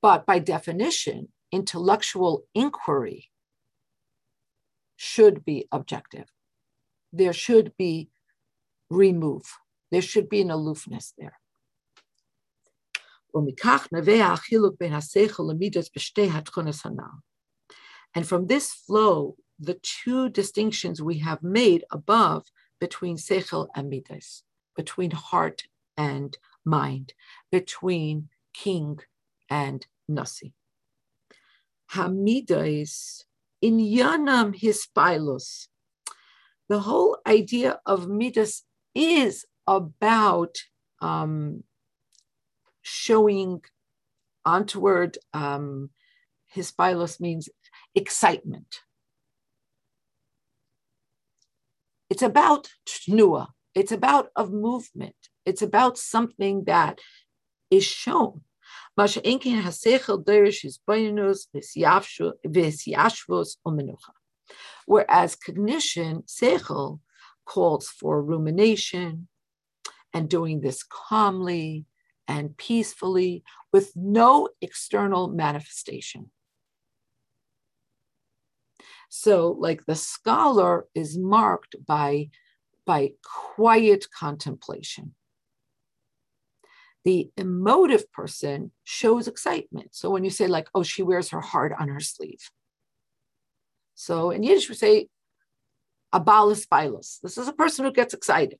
[0.00, 3.30] But by definition, intellectual inquiry
[4.96, 6.26] should be objective.
[7.12, 8.10] There should be
[8.90, 9.44] remove.
[9.90, 11.38] There should be an aloofness there.
[18.14, 22.46] And from this flow, the two distinctions we have made above
[22.80, 24.42] between sechel and midas,
[24.76, 25.62] between heart
[25.96, 27.14] and mind,
[27.52, 28.98] between king
[29.48, 30.54] and nasi.
[31.92, 33.24] Hamidas
[33.60, 35.68] in yanam hispilus.
[36.68, 38.62] The whole idea of midas
[38.94, 40.58] is about
[41.00, 41.64] um,
[42.82, 43.62] showing
[44.46, 45.16] ontward.
[45.32, 45.90] Um,
[46.54, 47.48] hispilos means
[47.94, 48.80] excitement.
[52.08, 53.48] It's about tnua.
[53.74, 55.16] It's about of movement.
[55.46, 56.98] It's about something that
[57.70, 58.42] is shown.
[64.86, 67.00] Whereas cognition, seichel,
[67.44, 69.28] calls for rumination
[70.12, 71.86] and doing this calmly
[72.26, 73.42] and peacefully
[73.72, 76.30] with no external manifestation.
[79.08, 82.30] So, like the scholar is marked by,
[82.86, 85.14] by quiet contemplation.
[87.04, 89.94] The emotive person shows excitement.
[89.94, 92.50] So when you say, like, oh, she wears her heart on her sleeve.
[93.94, 95.08] So in Yiddish, we say,
[96.14, 97.20] abalis bilos.
[97.20, 98.58] This is a person who gets excited.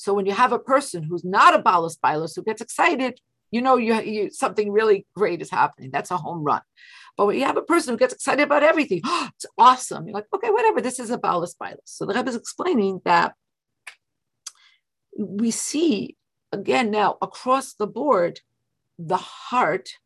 [0.00, 3.20] So when you have a person who's not a balas who gets excited,
[3.50, 5.90] you know you, you something really great is happening.
[5.92, 6.62] That's a home run.
[7.18, 10.06] But when you have a person who gets excited about everything, oh, it's awesome.
[10.06, 10.80] You're like, okay, whatever.
[10.80, 11.54] This is a balas.
[11.84, 13.34] So the Rebbe is explaining that
[15.18, 16.16] we see
[16.52, 18.40] again now across the board,
[18.98, 19.98] the heart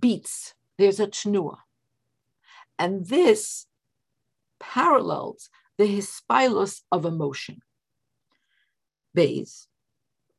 [0.00, 0.54] beats.
[0.78, 1.58] There's a tnua.
[2.78, 3.66] And this
[4.60, 5.48] parallels
[5.78, 7.62] the hispilus of emotion.
[9.14, 9.66] Base,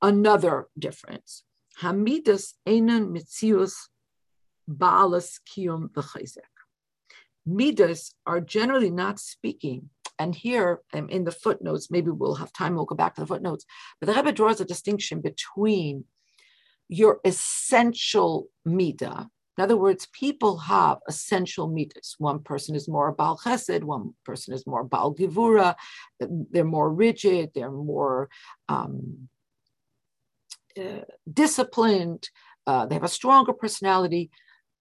[0.01, 1.43] another difference.
[1.81, 3.89] Hamidas enan mitzius
[4.69, 6.53] baalas kiyum v'chayzek.
[7.45, 9.89] Midas are generally not speaking,
[10.19, 13.27] and here um, in the footnotes, maybe we'll have time, we'll go back to the
[13.27, 13.65] footnotes,
[13.99, 16.05] but the Rebbe draws a distinction between
[16.89, 22.15] your essential midah, in other words, people have essential midas.
[22.19, 25.73] One person is more bal chesed, one person is more bal givura.
[26.19, 28.29] They're more rigid, they're more
[28.69, 29.29] um,
[30.79, 32.29] uh, disciplined,
[32.67, 34.29] uh, they have a stronger personality.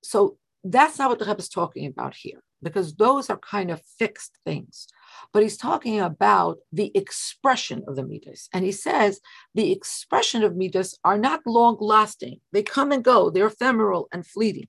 [0.03, 3.80] So that's not what the Rebbe is talking about here, because those are kind of
[3.99, 4.89] fixed things.
[5.32, 8.48] But he's talking about the expression of the midas.
[8.52, 9.20] And he says
[9.54, 14.26] the expression of midas are not long lasting, they come and go, they're ephemeral and
[14.26, 14.68] fleeting.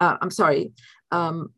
[0.00, 0.72] Uh, I'm sorry,
[1.10, 1.52] um,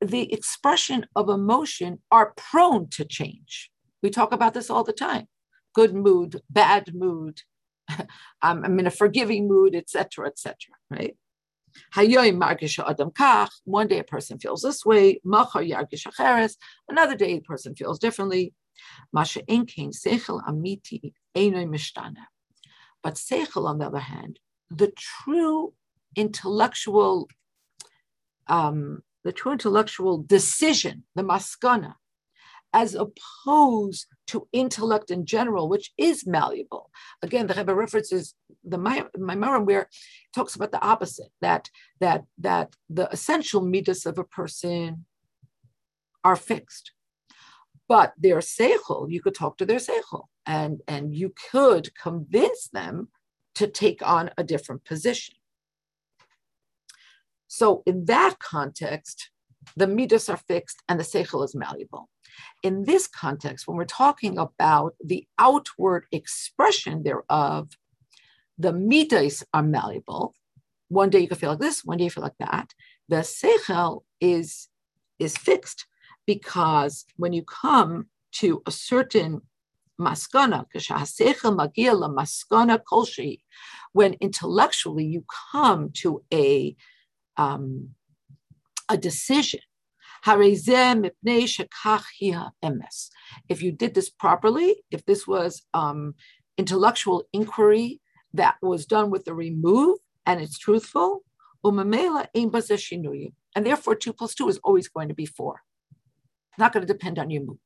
[0.00, 3.70] the expression of emotion are prone to change.
[4.02, 5.26] We talk about this all the time.
[5.74, 7.42] Good mood, bad mood,
[8.42, 10.56] I'm in a forgiving mood, etc., etc.
[10.90, 11.16] right?
[13.64, 15.20] One day a person feels this way,
[16.88, 18.54] another day a person feels differently.
[23.02, 24.38] But seichel, on the other hand,
[24.70, 25.72] the true
[26.16, 27.28] intellectual,
[28.46, 31.94] um, the true intellectual decision, the maskana,
[32.72, 36.90] as opposed to intellect in general, which is malleable.
[37.22, 39.88] Again, the Rebbe references the Maimorim where it
[40.34, 41.68] talks about the opposite, that
[42.00, 45.04] that that the essential midas of a person
[46.24, 46.92] are fixed.
[47.88, 53.08] But their seichel, you could talk to their seichel, and, and you could convince them
[53.56, 55.34] to take on a different position.
[57.48, 59.30] So in that context,
[59.76, 62.08] the midas are fixed and the seichel is malleable.
[62.62, 67.70] In this context, when we're talking about the outward expression thereof,
[68.58, 70.34] the midas are malleable.
[70.88, 72.72] One day you can feel like this, one day you feel like that.
[73.08, 74.68] The seichel is,
[75.18, 75.86] is fixed
[76.26, 79.42] because when you come to a certain
[80.00, 80.64] maskana,
[83.92, 86.76] when intellectually you come to a
[87.36, 87.90] um,
[88.90, 89.60] a decision.
[93.48, 96.14] If you did this properly, if this was um,
[96.58, 98.00] intellectual inquiry
[98.34, 101.24] that was done with the remove and it's truthful,
[101.62, 102.46] and
[103.66, 105.62] therefore two plus two is always going to be four.
[106.58, 107.58] not going to depend on your mood.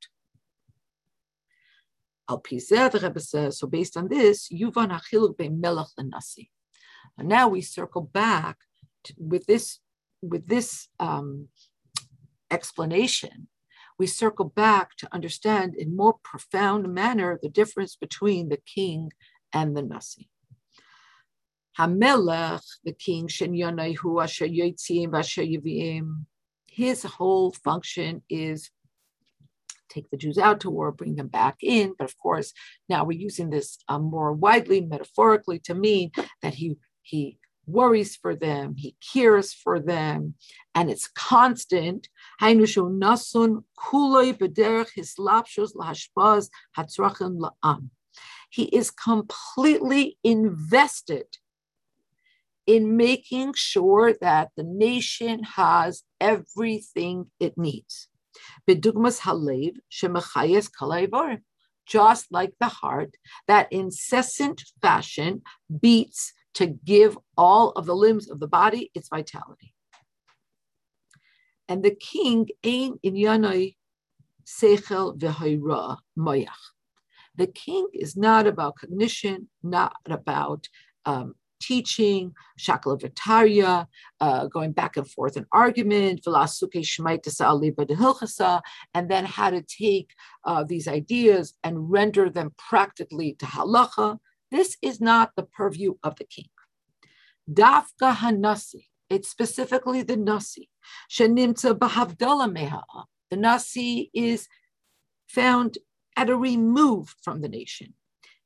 [2.29, 4.49] The Rebbe says, so based on this,
[7.18, 8.57] now we circle back
[9.05, 9.81] to, with this
[10.29, 11.49] with this um,
[12.51, 13.49] explanation,
[13.99, 19.12] we circle back to understand in more profound manner the difference between the king
[19.53, 20.29] and the nasi.
[21.79, 26.25] Hamelech, the king, Shenyanahu, Asher Yotzim, Asher Yivim,
[26.66, 28.70] his whole function is
[29.89, 31.95] take the Jews out to war, bring them back in.
[31.97, 32.53] But of course,
[32.89, 36.11] now we're using this um, more widely, metaphorically, to mean
[36.43, 40.35] that he he worries for them, he cares for them,
[40.75, 42.09] and it's constant.
[48.51, 51.27] He is completely invested
[52.67, 58.09] in making sure that the nation has everything it needs.
[61.87, 63.15] Just like the heart
[63.47, 65.43] that incessant fashion
[65.81, 69.74] beats to give all of the limbs of the body its vitality.
[71.68, 73.76] And the king ain in yanai
[74.46, 76.48] sechel v'hayra moyach.
[77.36, 80.68] The king is not about cognition, not about
[81.05, 83.86] um, teaching, shakalavataria,
[84.20, 86.20] uh, going back and forth in argument,
[88.94, 90.11] and then how to take
[90.44, 94.18] uh, these ideas and render them practically to halacha.
[94.55, 96.48] This is not the purview of the king.
[97.50, 100.70] Dafka hanasi, it's specifically the nasi.
[101.11, 102.84] Shenimtza bahavdala meha.
[103.32, 104.46] The nasi is
[105.26, 105.78] found
[106.16, 107.94] at a remove from the nation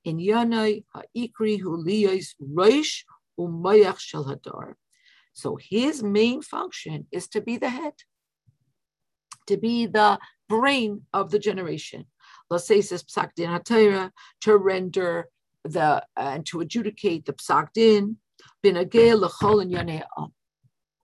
[0.02, 3.02] in Yanai Ha'ikri Huliyos Roish
[3.38, 4.76] Umayach Shel Hadar.
[5.34, 7.92] So his main function is to be the head,
[9.46, 12.06] to be the brain of the generation.
[12.50, 15.28] Lasesis Psak Din to render
[15.64, 18.16] the and to adjudicate the Psak Din,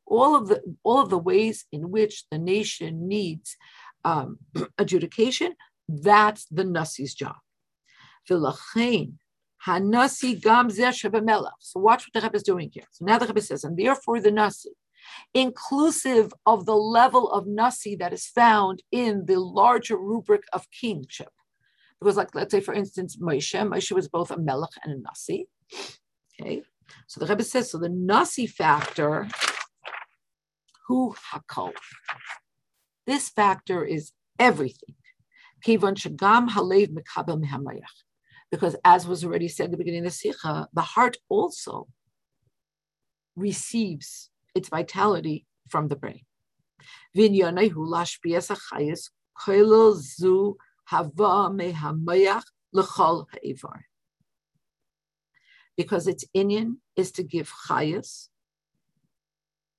[0.06, 3.56] all of the all of the ways in which the nation needs
[4.04, 4.38] um,
[4.78, 5.54] adjudication,
[5.88, 7.36] that's the Nasi's job.
[9.66, 12.84] Hanasi gam So watch what the Rebbe is doing here.
[12.90, 14.70] So now the Rebbe says, and therefore the nasi,
[15.32, 21.30] inclusive of the level of nasi that is found in the larger rubric of kingship.
[22.04, 25.48] Because, like, let's say, for instance, Moshe, Moshe was both a melech and a nasi.
[26.38, 26.62] Okay,
[27.06, 29.26] so the Rebbe says, so the nasi factor,
[30.86, 31.72] who hakol.
[33.06, 34.96] This factor is everything.
[35.64, 38.02] Kivan shagam halev mekabel mehamayach
[38.50, 41.88] because as was already said at the beginning of the Sikha, the heart also
[43.34, 46.20] receives its vitality from the brain.
[55.76, 58.28] Because its inyan is to give chayas,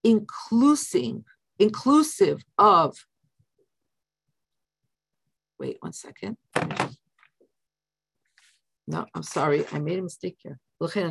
[0.03, 1.23] inclusive,
[1.59, 2.97] inclusive of.
[5.57, 6.37] Wait one second.
[8.87, 10.59] No, I'm sorry, I made a mistake here.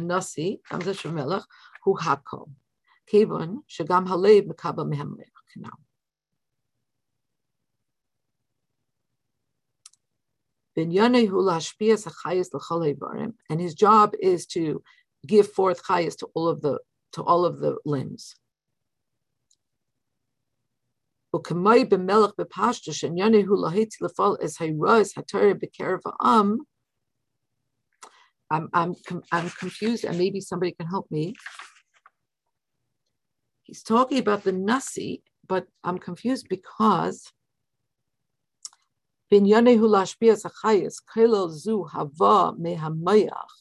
[0.00, 1.44] Nasi, Hamza Shemelech,
[1.82, 2.50] hu hakol.
[3.10, 5.16] Shagam halev mekaba mehem
[5.56, 5.70] now.
[13.48, 14.82] And his job is to
[15.26, 16.78] give forth chayas to all of the
[17.12, 18.34] to all of the limbs.
[28.50, 28.94] I'm, I'm,
[29.32, 31.34] I'm confused, and maybe somebody can help me.
[33.64, 37.32] He's talking about the nasi, but I'm confused because
[39.32, 43.54] binyanehu lashpias achayis kelo zu hava mehamayach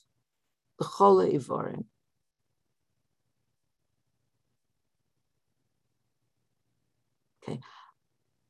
[0.81, 1.85] b'chol ivorim.
[7.43, 7.59] Okay,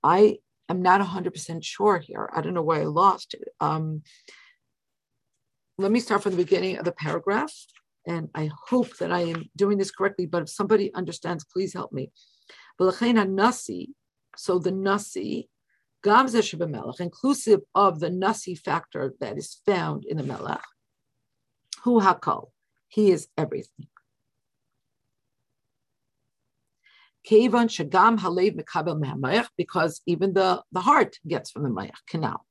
[0.04, 0.38] I
[0.70, 2.30] am not 100% sure here.
[2.34, 3.48] I don't know why I lost it.
[3.60, 4.04] Um,
[5.78, 7.54] let me start from the beginning of the paragraph.
[8.06, 11.94] And I hope that I am doing this correctly, but if somebody understands, please help
[11.94, 12.12] me.
[14.36, 15.50] So the nasi,
[16.06, 20.64] inclusive of the nasi factor that is found in the melech,
[21.84, 22.52] hu hakol,
[22.88, 23.88] he is everything.
[27.26, 32.46] Kevan shagam halev mekabel mehamayach, because even the, the heart gets from the mayach canal.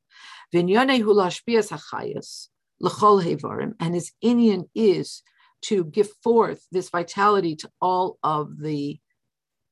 [0.54, 2.48] Vinyane hu lashpias hachayas,
[2.80, 5.22] l'chol hevarim, and his inyan is
[5.62, 8.98] to give forth this vitality to all of the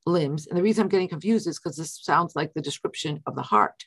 [0.05, 0.47] limbs.
[0.47, 3.41] And the reason I'm getting confused is because this sounds like the description of the
[3.41, 3.85] heart.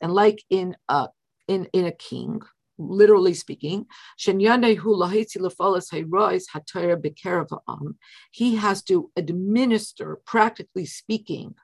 [0.00, 1.08] And like in a
[1.48, 2.42] in, in a king,
[2.78, 4.44] literally speaking, he
[8.56, 11.54] has to administer, practically speaking,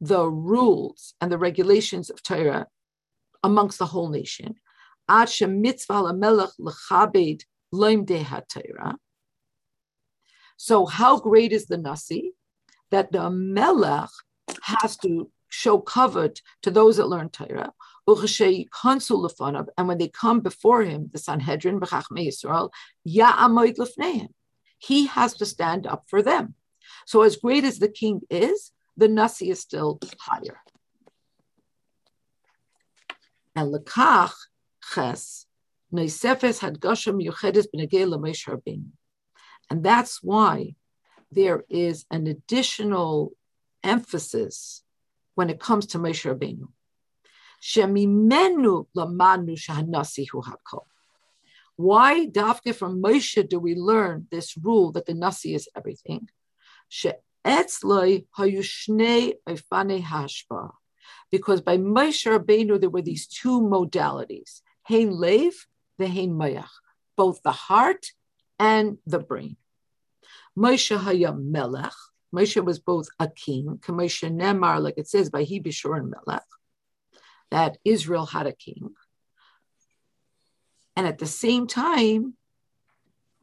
[0.00, 2.66] the rules and the regulations of Torah
[3.42, 4.54] amongst the whole nation.
[10.58, 12.32] So, how great is the Nasi
[12.90, 14.10] that the Melech
[14.62, 17.72] has to show kovod to those that learn Torah?
[18.08, 21.80] And when they come before him, the Sanhedrin,
[24.78, 26.54] he has to stand up for them.
[27.06, 30.58] So, as great as the king is, the Nasi is still higher.
[33.54, 34.34] And lekach
[34.92, 35.46] ches
[35.94, 38.92] noisefes hadgasha miyuchedes b'negei l'meish harbin.
[39.70, 40.74] And that's why
[41.30, 43.32] there is an additional
[43.82, 44.82] emphasis
[45.34, 46.68] when it comes to Moshe Rabbeinu.
[47.62, 49.56] Shemimenu lamanu
[50.42, 50.84] hakol.
[51.76, 56.28] Why, Dafke, from Moshe do we learn this rule that the Nasi is everything?
[61.30, 65.52] Because by Moshe Rabbeinu there were these two modalities, Hein Lev,
[65.98, 66.68] the Hein Mayach,
[67.16, 68.12] both the heart
[68.58, 69.56] and the brain.
[70.56, 71.92] Moshe Hayam Melech,
[72.34, 76.44] Moshe was both a king, Moshe Nemar, like it says by Hibishur and Melech,
[77.50, 78.90] that Israel had a king.
[80.96, 82.34] And at the same time,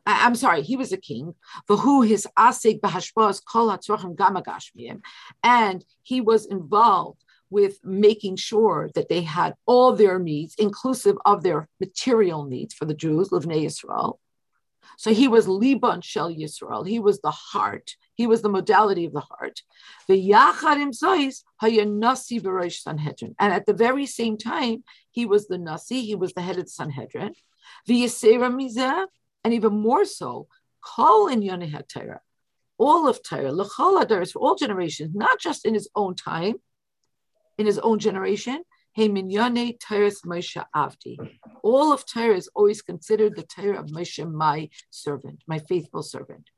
[0.05, 1.33] I, am sorry, he was a king,
[1.67, 5.01] for who his asik bahashbaz kol gamagashmiyim,
[5.41, 11.43] and he was involved with making sure that they had all their needs, inclusive of
[11.43, 14.19] their material needs for the Jews, Livnei Israel.
[14.97, 16.87] So he was Liban Shel Yisrael.
[16.87, 17.95] He was the heart.
[18.15, 19.61] He was the modality of the heart.
[20.07, 20.17] And
[23.53, 26.71] at the very same time, he was the Nasi, he was the head of the
[26.71, 27.33] Sanhedrin.
[27.87, 30.47] And even more so,
[30.81, 31.41] Kol in
[31.87, 32.21] Torah.
[32.77, 36.55] All of Torah, L'chol Adaris, for all generations, not just in his own time,
[37.57, 38.63] in his own generation,
[38.97, 41.17] Minyane Teres Moshe Avdi.
[41.63, 46.49] All of Torah is always considered the Torah of Moshe, my servant, my faithful servant.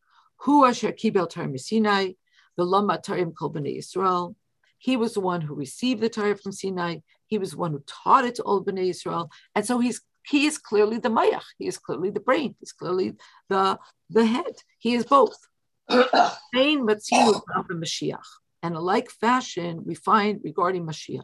[0.42, 2.12] Hu Asher Kibel Torah Sinai,
[2.56, 4.36] the Lama Torah Kol Bnei Yisrael.
[4.78, 6.98] He was the one who received the Torah from Sinai.
[7.26, 9.32] He was the one who taught it to all Bnei Israel.
[9.56, 11.46] And so he's he is clearly the mayach.
[11.58, 12.56] He is clearly the brain.
[12.60, 13.16] He's clearly
[13.50, 13.80] the,
[14.10, 14.62] the head.
[14.78, 15.38] He is both.
[15.90, 16.36] and
[18.62, 21.24] in like fashion, we find regarding Mashiach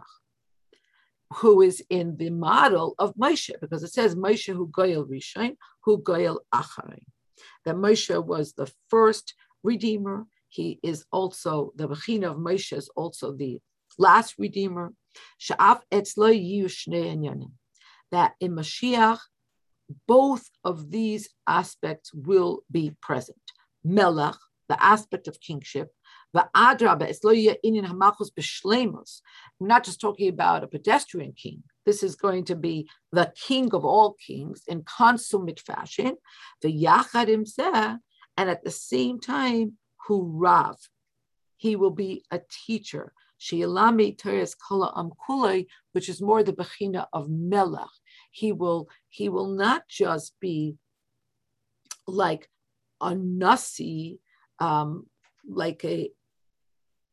[1.35, 5.97] who is in the model of Moshe, because it says Moshe who goyel rishon, who
[5.99, 7.03] goyel acharei.
[7.65, 10.25] That Moshe was the first redeemer.
[10.49, 13.59] He is also the Bechina of Moshe is also the
[13.97, 14.93] last redeemer.
[15.39, 17.51] Sha'af etzlo
[18.11, 19.19] That in Mashiach,
[20.07, 23.41] both of these aspects will be present.
[23.85, 24.37] Melach,
[24.69, 25.91] the aspect of kingship,
[26.33, 26.47] we're
[29.67, 31.63] not just talking about a pedestrian king.
[31.85, 36.17] This is going to be the king of all kings in consummate fashion.
[36.61, 37.45] The Yachadim
[38.35, 39.73] and at the same time,
[40.07, 40.77] who Rav.
[41.57, 43.13] He will be a teacher.
[43.39, 47.87] Shielami Teres Kala Amkulei, which is more the Bechina of Melech.
[48.31, 50.77] He will, he will not just be
[52.07, 52.49] like
[53.01, 54.19] a Nasi,
[54.59, 55.07] um,
[55.47, 56.09] like a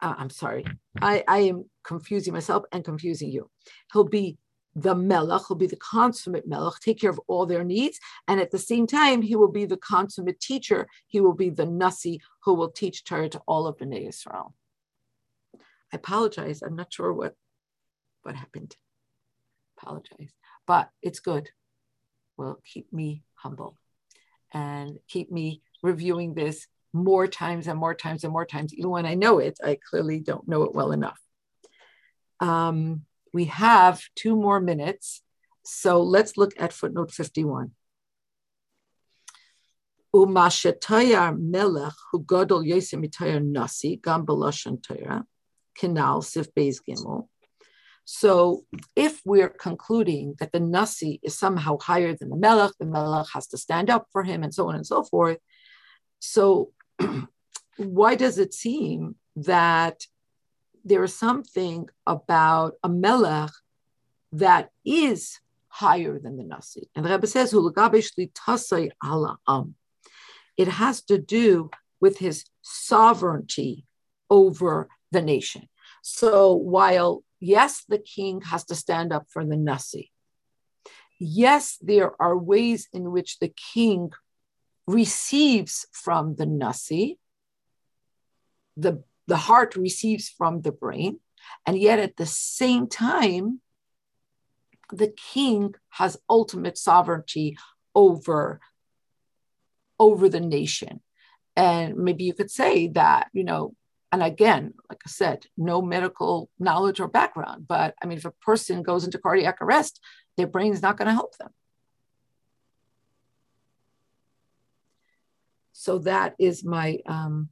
[0.03, 0.65] uh, I'm sorry,
[1.01, 3.51] I, I am confusing myself and confusing you.
[3.93, 4.39] He'll be
[4.75, 7.99] the melech, he'll be the consummate melech, take care of all their needs.
[8.29, 10.87] And at the same time, he will be the consummate teacher.
[11.09, 14.55] He will be the nasi who will teach Torah to all of Bnei Israel.
[15.93, 16.63] I apologize.
[16.63, 17.35] I'm not sure what,
[18.23, 18.77] what happened.
[19.79, 20.33] Apologize.
[20.67, 21.51] But it's good.
[22.37, 23.77] Will keep me humble
[24.53, 28.75] and keep me reviewing this more times and more times and more times.
[28.75, 31.21] Even when I know it, I clearly don't know it well enough.
[32.41, 35.23] Um, we have two more minutes.
[35.65, 37.73] So let's look at footnote 51.
[40.15, 45.25] Umashetayar melech hu gadol yosemitayar nasi gam belashon Torah
[46.23, 47.29] sif beis gimel.
[48.05, 48.65] So
[48.97, 53.47] if we're concluding that the nasi is somehow higher than the melech, the melech has
[53.49, 55.39] to stand up for him, and so on and so forth.
[56.19, 56.73] So
[57.77, 60.07] why does it seem that
[60.85, 63.51] there is something about a melech
[64.33, 66.91] that is higher than the nasi?
[66.95, 69.75] And the Rebbe says, ala am.
[70.57, 71.71] it has to do
[72.01, 73.87] with his sovereignty
[74.29, 75.69] over the nation.
[76.03, 80.11] So while, yes, the king has to stand up for the nasi,
[81.19, 84.11] yes, there are ways in which the king
[84.87, 87.19] receives from the nasi,
[88.77, 91.21] the, the heart receives from the brain,
[91.67, 93.61] and yet at the same time,
[94.93, 97.57] the king has ultimate sovereignty
[97.95, 98.61] over,
[99.99, 101.01] over the nation.
[101.57, 103.75] And maybe you could say that, you know,
[104.13, 108.33] and again, like I said, no medical knowledge or background, but I mean, if a
[108.33, 110.01] person goes into cardiac arrest,
[110.37, 111.51] their brain's not going to help them.
[115.81, 117.49] So that is my um,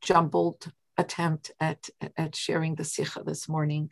[0.00, 3.90] jumbled attempt at, at sharing the Sikha this morning.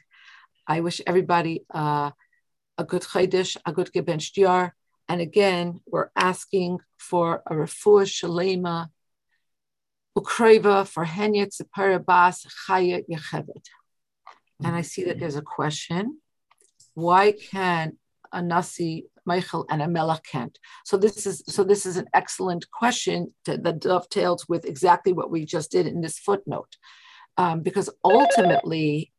[0.68, 2.12] I wish everybody uh,
[2.78, 4.70] a good Chaydish, a good Gebench.
[5.08, 8.90] And again, we're asking for a refuah shalema
[10.16, 13.66] Ukreva for Henyet Parabas Chaya Yechevet.
[14.62, 16.20] And I see that there's a question.
[16.94, 17.98] Why can
[18.32, 20.58] a Nasi mochel and a Melech can't?
[20.84, 25.30] So this is so this is an excellent question to, that dovetails with exactly what
[25.30, 26.76] we just did in this footnote.
[27.36, 29.12] Um, because ultimately,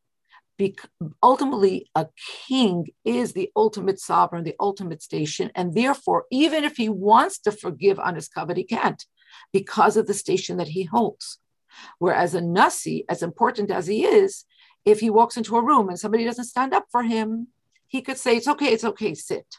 [1.23, 2.07] ultimately a
[2.47, 7.51] king is the ultimate sovereign, the ultimate station, and therefore, even if he wants to
[7.51, 9.05] forgive on his kovod, he can't
[9.53, 11.37] because of the station that he holds.
[11.99, 14.45] Whereas a nasi, as important as he is,
[14.85, 17.47] if he walks into a room and somebody doesn't stand up for him,
[17.89, 19.57] he could say, It's okay, it's okay, sit.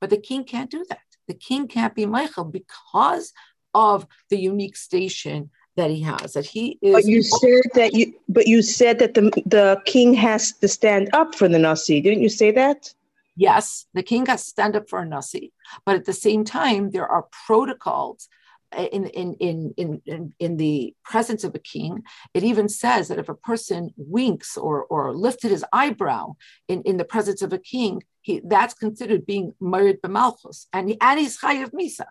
[0.00, 1.00] But the king can't do that.
[1.26, 3.32] The king can't be mochel because
[3.74, 6.34] of the unique station that he has.
[6.34, 6.92] That he is.
[6.92, 8.14] But you said that you.
[8.28, 12.00] But you said that the the king has to stand up for the nasi.
[12.00, 12.92] Didn't you say that?
[13.34, 15.52] Yes, the king has to stand up for a nasi,
[15.86, 18.28] but at the same time, there are protocols
[18.76, 22.02] in, in, in, in, in, the presence of a king,
[22.34, 26.34] it even says that if a person winks or, or lifted his eyebrow
[26.68, 31.20] in, in the presence of a king, he, that's considered being mored b'malchus, and, and
[31.20, 32.06] he's chayiv misa.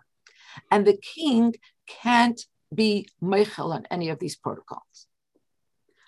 [0.69, 1.55] And the king
[1.87, 2.41] can't
[2.73, 5.07] be mochel on any of these protocols.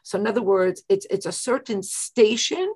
[0.04, 2.74] So in other words, it's, it's a certain station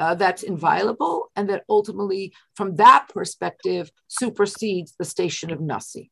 [0.00, 6.10] uh, that's inviolable and that ultimately, from that perspective, supersedes the station of Nasi.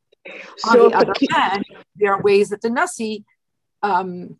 [0.57, 1.65] So On the other hand,
[1.95, 3.25] there are ways that the Nasi
[3.81, 4.37] um,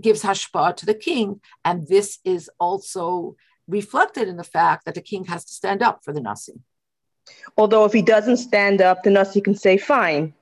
[0.00, 5.02] gives hashpa to the king, and this is also reflected in the fact that the
[5.02, 6.60] king has to stand up for the Nasi.
[7.56, 10.34] Although if he doesn't stand up, the Nasi can say fine.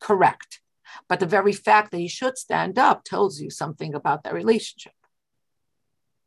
[0.00, 0.60] Correct.
[1.08, 4.92] But the very fact that he should stand up tells you something about that relationship.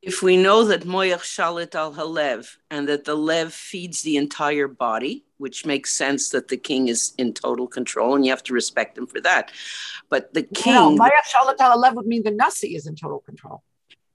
[0.01, 4.67] If we know that moyach shalit al halev and that the lev feeds the entire
[4.67, 8.53] body, which makes sense that the king is in total control and you have to
[8.53, 9.51] respect him for that.
[10.09, 10.73] But the king.
[10.73, 13.63] No, moyach shalit al halev would mean the nasi is in total control.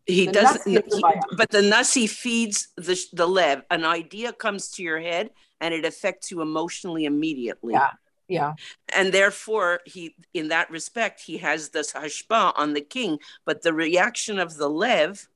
[0.07, 1.05] He the doesn't, he,
[1.37, 3.63] but the nasi feeds the, the lev.
[3.71, 7.75] An idea comes to your head and it affects you emotionally immediately.
[7.75, 7.91] Yeah
[8.29, 8.55] yeah
[8.95, 13.73] and therefore he in that respect he has this hashpa on the king but the
[13.73, 15.29] reaction of the lev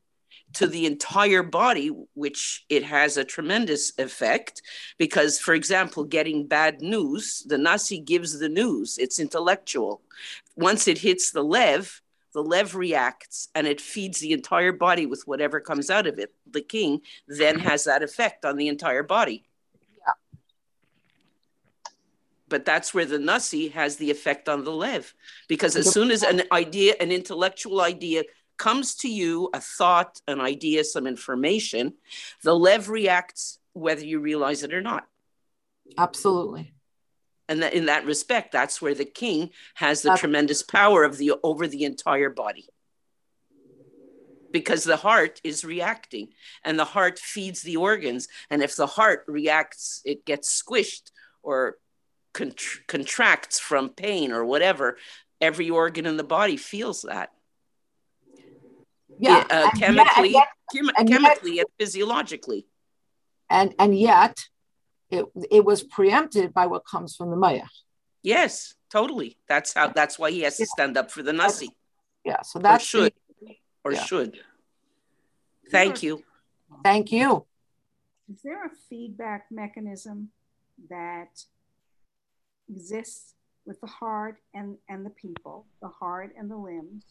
[0.54, 4.62] to the entire body, which it has a tremendous effect.
[4.98, 10.02] Because, for example, getting bad news, the Nasi gives the news, it's intellectual.
[10.56, 15.22] Once it hits the lev, the lev reacts and it feeds the entire body with
[15.26, 16.32] whatever comes out of it.
[16.50, 19.44] The king then has that effect on the entire body.
[19.98, 20.12] Yeah.
[22.48, 25.12] But that's where the Nasi has the effect on the lev.
[25.48, 28.22] Because as soon as an idea, an intellectual idea,
[28.60, 31.94] comes to you a thought, an idea, some information,
[32.44, 35.06] the lev reacts whether you realize it or not.
[35.96, 36.74] Absolutely.
[37.48, 41.32] And that in that respect, that's where the king has the tremendous power of the
[41.42, 42.68] over the entire body.
[44.52, 46.28] Because the heart is reacting
[46.62, 48.28] and the heart feeds the organs.
[48.50, 51.78] And if the heart reacts, it gets squished or
[52.34, 54.98] contr- contracts from pain or whatever,
[55.40, 57.30] every organ in the body feels that
[59.20, 62.66] yeah, uh, chemically, yet, chem- chemically yet, and physiologically.
[63.48, 64.44] And and yet,
[65.10, 67.64] it it was preempted by what comes from the Maya.
[68.22, 69.36] Yes, totally.
[69.48, 69.88] That's how.
[69.88, 71.70] That's why he has to stand up for the Nasi.
[72.24, 72.42] Yeah.
[72.42, 74.04] So that should the, or yeah.
[74.04, 74.38] should.
[75.70, 76.22] Thank you.
[76.82, 77.46] Thank you.
[78.32, 80.30] Is there a feedback mechanism
[80.88, 81.44] that
[82.68, 83.34] exists
[83.66, 87.04] with the heart and, and the people, the heart and the limbs,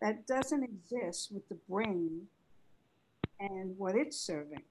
[0.00, 2.22] that doesn't exist with the brain
[3.38, 4.62] and what it's serving.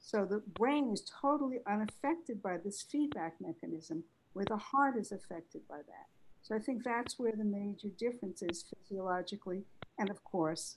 [0.00, 4.04] So the brain is totally unaffected by this feedback mechanism,
[4.34, 6.06] where the heart is affected by that.
[6.42, 9.64] So I think that's where the major difference is physiologically,
[9.98, 10.76] and of course,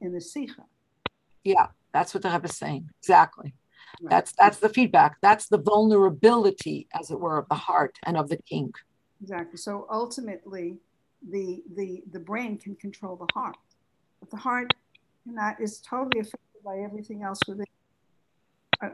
[0.00, 0.64] in the sikha.
[1.44, 2.90] Yeah, that's what the Rebbe is saying.
[3.00, 3.54] Exactly.
[4.02, 4.10] Right.
[4.10, 5.16] That's that's the feedback.
[5.22, 8.72] That's the vulnerability, as it were, of the heart and of the king.
[9.22, 9.56] Exactly.
[9.56, 10.76] So ultimately,
[11.30, 13.56] the the the brain can control the heart,
[14.20, 14.72] but the heart
[15.24, 17.66] cannot is totally affected by everything else within
[18.82, 18.88] uh,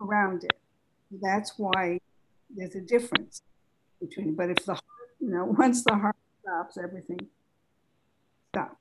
[0.00, 0.58] around it.
[1.22, 2.00] That's why
[2.54, 3.42] there's a difference
[4.00, 4.34] between.
[4.34, 4.84] But if the heart,
[5.20, 7.20] you know, once the heart stops, everything
[8.52, 8.76] stops.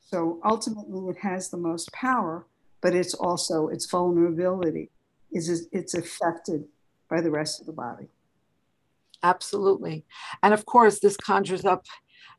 [0.00, 2.46] So ultimately, it has the most power,
[2.80, 4.90] but it's also its vulnerability
[5.32, 6.64] is it's affected
[7.10, 8.06] by the rest of the body.
[9.22, 10.04] Absolutely.
[10.42, 11.84] And of course, this conjures up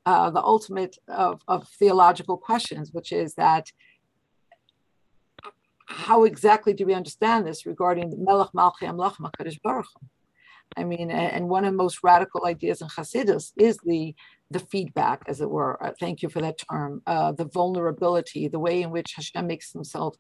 [0.06, 3.72] uh, the ultimate of, of theological questions, which is that
[5.88, 9.88] how exactly do we understand this regarding Melech Malchei HaMelachim HaKadosh Baruch
[10.78, 14.16] I mean, and one of the most radical ideas in Hasidus is the
[14.52, 15.82] the feedback, as it were.
[15.84, 17.04] Uh, thank you for that term.
[17.06, 20.16] Uh, the vulnerability, the way in which Hashem makes himself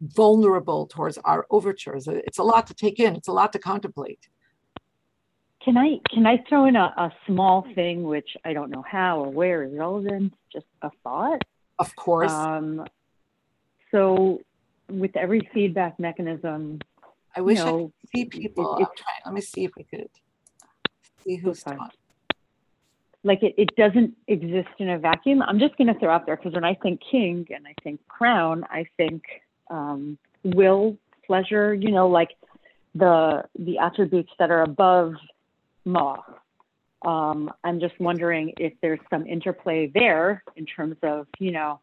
[0.00, 2.06] vulnerable towards our overtures.
[2.06, 3.16] It's a lot to take in.
[3.16, 4.20] It's a lot to contemplate.
[5.64, 9.20] Can I can I throw in a, a small thing which I don't know how
[9.24, 10.34] or where is relevant?
[10.52, 11.42] Just a thought.
[11.78, 12.30] Of course.
[12.30, 12.84] Um,
[13.90, 14.40] so
[14.90, 16.80] with every feedback mechanism,
[17.34, 18.76] I wish you I could see people.
[18.78, 19.20] it- trying.
[19.24, 20.10] Let me see if we could
[21.24, 21.78] see who's fine.
[21.78, 21.98] talking.
[23.22, 25.40] like it, it doesn't exist in a vacuum.
[25.42, 28.06] I'm just going to throw out there because when I think king and I think
[28.06, 29.22] crown, I think
[29.70, 32.30] um, will, pleasure, you know, like
[32.94, 35.14] the the attributes that are above
[35.84, 36.18] ma.
[37.04, 41.80] Um, I'm just wondering if there's some interplay there in terms of, you know,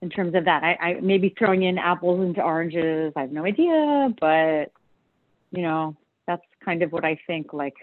[0.00, 0.64] in terms of that.
[0.64, 3.12] I, I maybe throwing in apples into oranges.
[3.14, 4.72] I have no idea, but
[5.52, 5.96] you know,
[6.26, 7.52] that's kind of what I think.
[7.52, 7.74] Like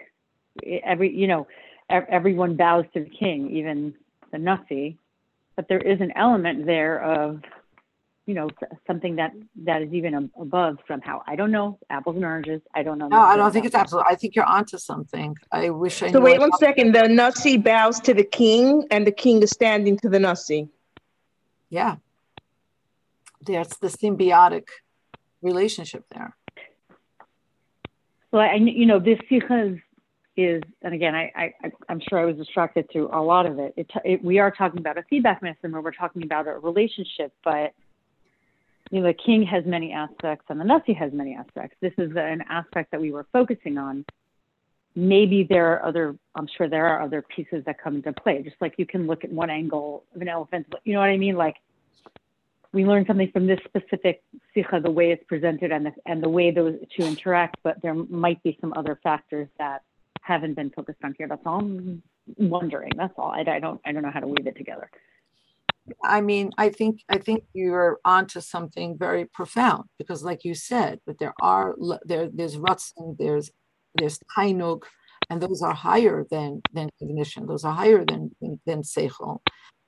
[0.84, 1.48] every, you know,
[1.90, 3.94] everyone bows to the king, even
[4.32, 4.98] the Nasi.
[5.56, 7.42] But there is an element there of,
[8.30, 8.48] you know,
[8.86, 9.32] something that
[9.68, 11.16] that is even ab- above somehow.
[11.26, 11.80] I don't know.
[11.90, 12.62] Apples and oranges.
[12.76, 13.08] I don't know.
[13.08, 14.06] No, I don't think it's about absolute.
[14.08, 15.36] I think you're onto something.
[15.52, 16.26] I wish I So knew.
[16.26, 16.94] wait one second.
[16.94, 20.70] The Nasi bows to the king, and the king is standing to the Nasi.
[21.72, 21.96] Yeah.
[23.42, 24.68] There's the symbiotic
[25.42, 26.36] relationship there.
[28.32, 29.78] Well, I, you know, this sikha is,
[30.38, 33.58] is, and again, I, I, I- I'm sure I was distracted through a lot of
[33.58, 33.74] it.
[33.76, 34.24] It, it.
[34.24, 37.74] We are talking about a feedback mechanism, or we're talking about a relationship, but
[38.90, 41.76] you know, the king has many aspects, and the Nasi has many aspects.
[41.82, 44.06] This is an aspect that we were focusing on.
[44.96, 46.16] Maybe there are other.
[46.36, 48.42] I'm sure there are other pieces that come into play.
[48.42, 50.68] Just like you can look at one angle of an elephant.
[50.84, 51.36] You know what I mean?
[51.36, 51.58] Like
[52.72, 54.22] we learn something from this specific
[54.54, 57.94] sikha, the way it's presented and the, and the way those two interact, but there
[57.94, 59.82] might be some other factors that
[60.22, 61.28] haven't been focused on here.
[61.28, 62.04] That's all I'm
[62.38, 62.92] wondering.
[62.96, 63.32] That's all.
[63.32, 64.90] I, I don't I don't know how to weave it together.
[66.04, 71.00] I mean, I think I think you're onto something very profound because, like you said,
[71.06, 71.76] that there are
[72.06, 73.52] there there's rutzin, there's
[73.96, 74.84] there's tainug,
[75.30, 77.46] and those are higher than than cognition.
[77.46, 79.40] Those are higher than than, than seichel,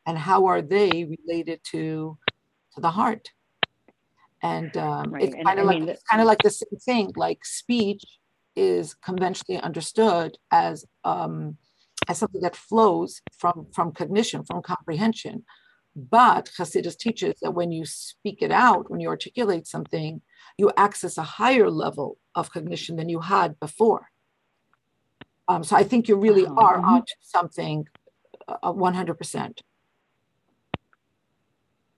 [0.06, 2.18] and how are they related to
[2.76, 3.30] to the heart?
[4.44, 7.14] And um, Right, it's kind of like mean, it's kind of like the same thing.
[7.16, 8.04] Like speech
[8.56, 11.58] is conventionally understood as um,
[12.08, 15.44] as something that flows from from cognition, from comprehension.
[15.96, 20.22] But Hasidus teaches that when you speak it out, when you articulate something,
[20.58, 24.08] you access a higher level of cognition than you had before.
[25.48, 26.62] Um, so I think you really Uh-huh.
[26.62, 27.88] are onto something
[28.48, 29.60] uh, 100%.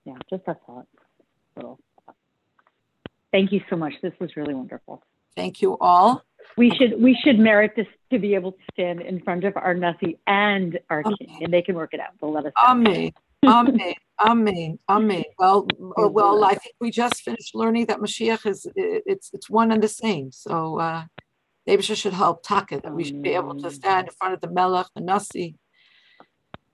[0.04, 0.86] Yeah, just a thought.
[1.56, 1.78] Little.
[3.32, 3.94] Thank you so much.
[4.02, 5.02] This was really wonderful.
[5.36, 6.22] Thank you all.
[6.56, 9.74] We should we should merit this to be able to stand in front of our
[9.74, 12.10] Nasi and our king, and they can work it out.
[12.20, 12.52] They'll let us.
[12.62, 13.10] know.
[13.46, 13.76] Amen.
[13.76, 13.94] Amen.
[14.24, 14.78] Amen.
[14.88, 15.24] Amen.
[15.38, 15.66] Well,
[15.98, 19.82] uh, well, I think we just finished learning that Mashiach is it's it's one and
[19.82, 20.30] the same.
[20.32, 21.04] So uh
[21.66, 24.40] maybe she should help Taka that we should be able to stand in front of
[24.40, 25.56] the Melech, the Nasi,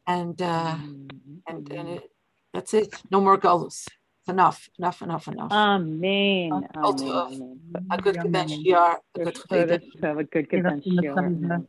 [0.06, 1.40] and uh Mhm.
[1.48, 2.10] and and it,
[2.52, 2.94] that's it.
[3.10, 3.86] No more galus.
[4.20, 4.68] It's enough.
[4.78, 5.02] Enough.
[5.02, 5.28] Enough.
[5.28, 5.52] Enough.
[5.52, 6.68] Amen.
[6.74, 7.60] Um, Amen.
[7.90, 8.22] a good Amen.
[8.22, 8.62] convention.
[8.64, 8.96] Yeah.
[9.14, 9.68] A Good good for Chayden.
[9.68, 10.02] this.
[10.02, 10.96] Have a good convention.
[10.96, 11.62] the thumbs up.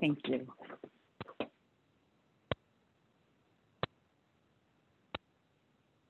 [0.00, 0.46] Thank you.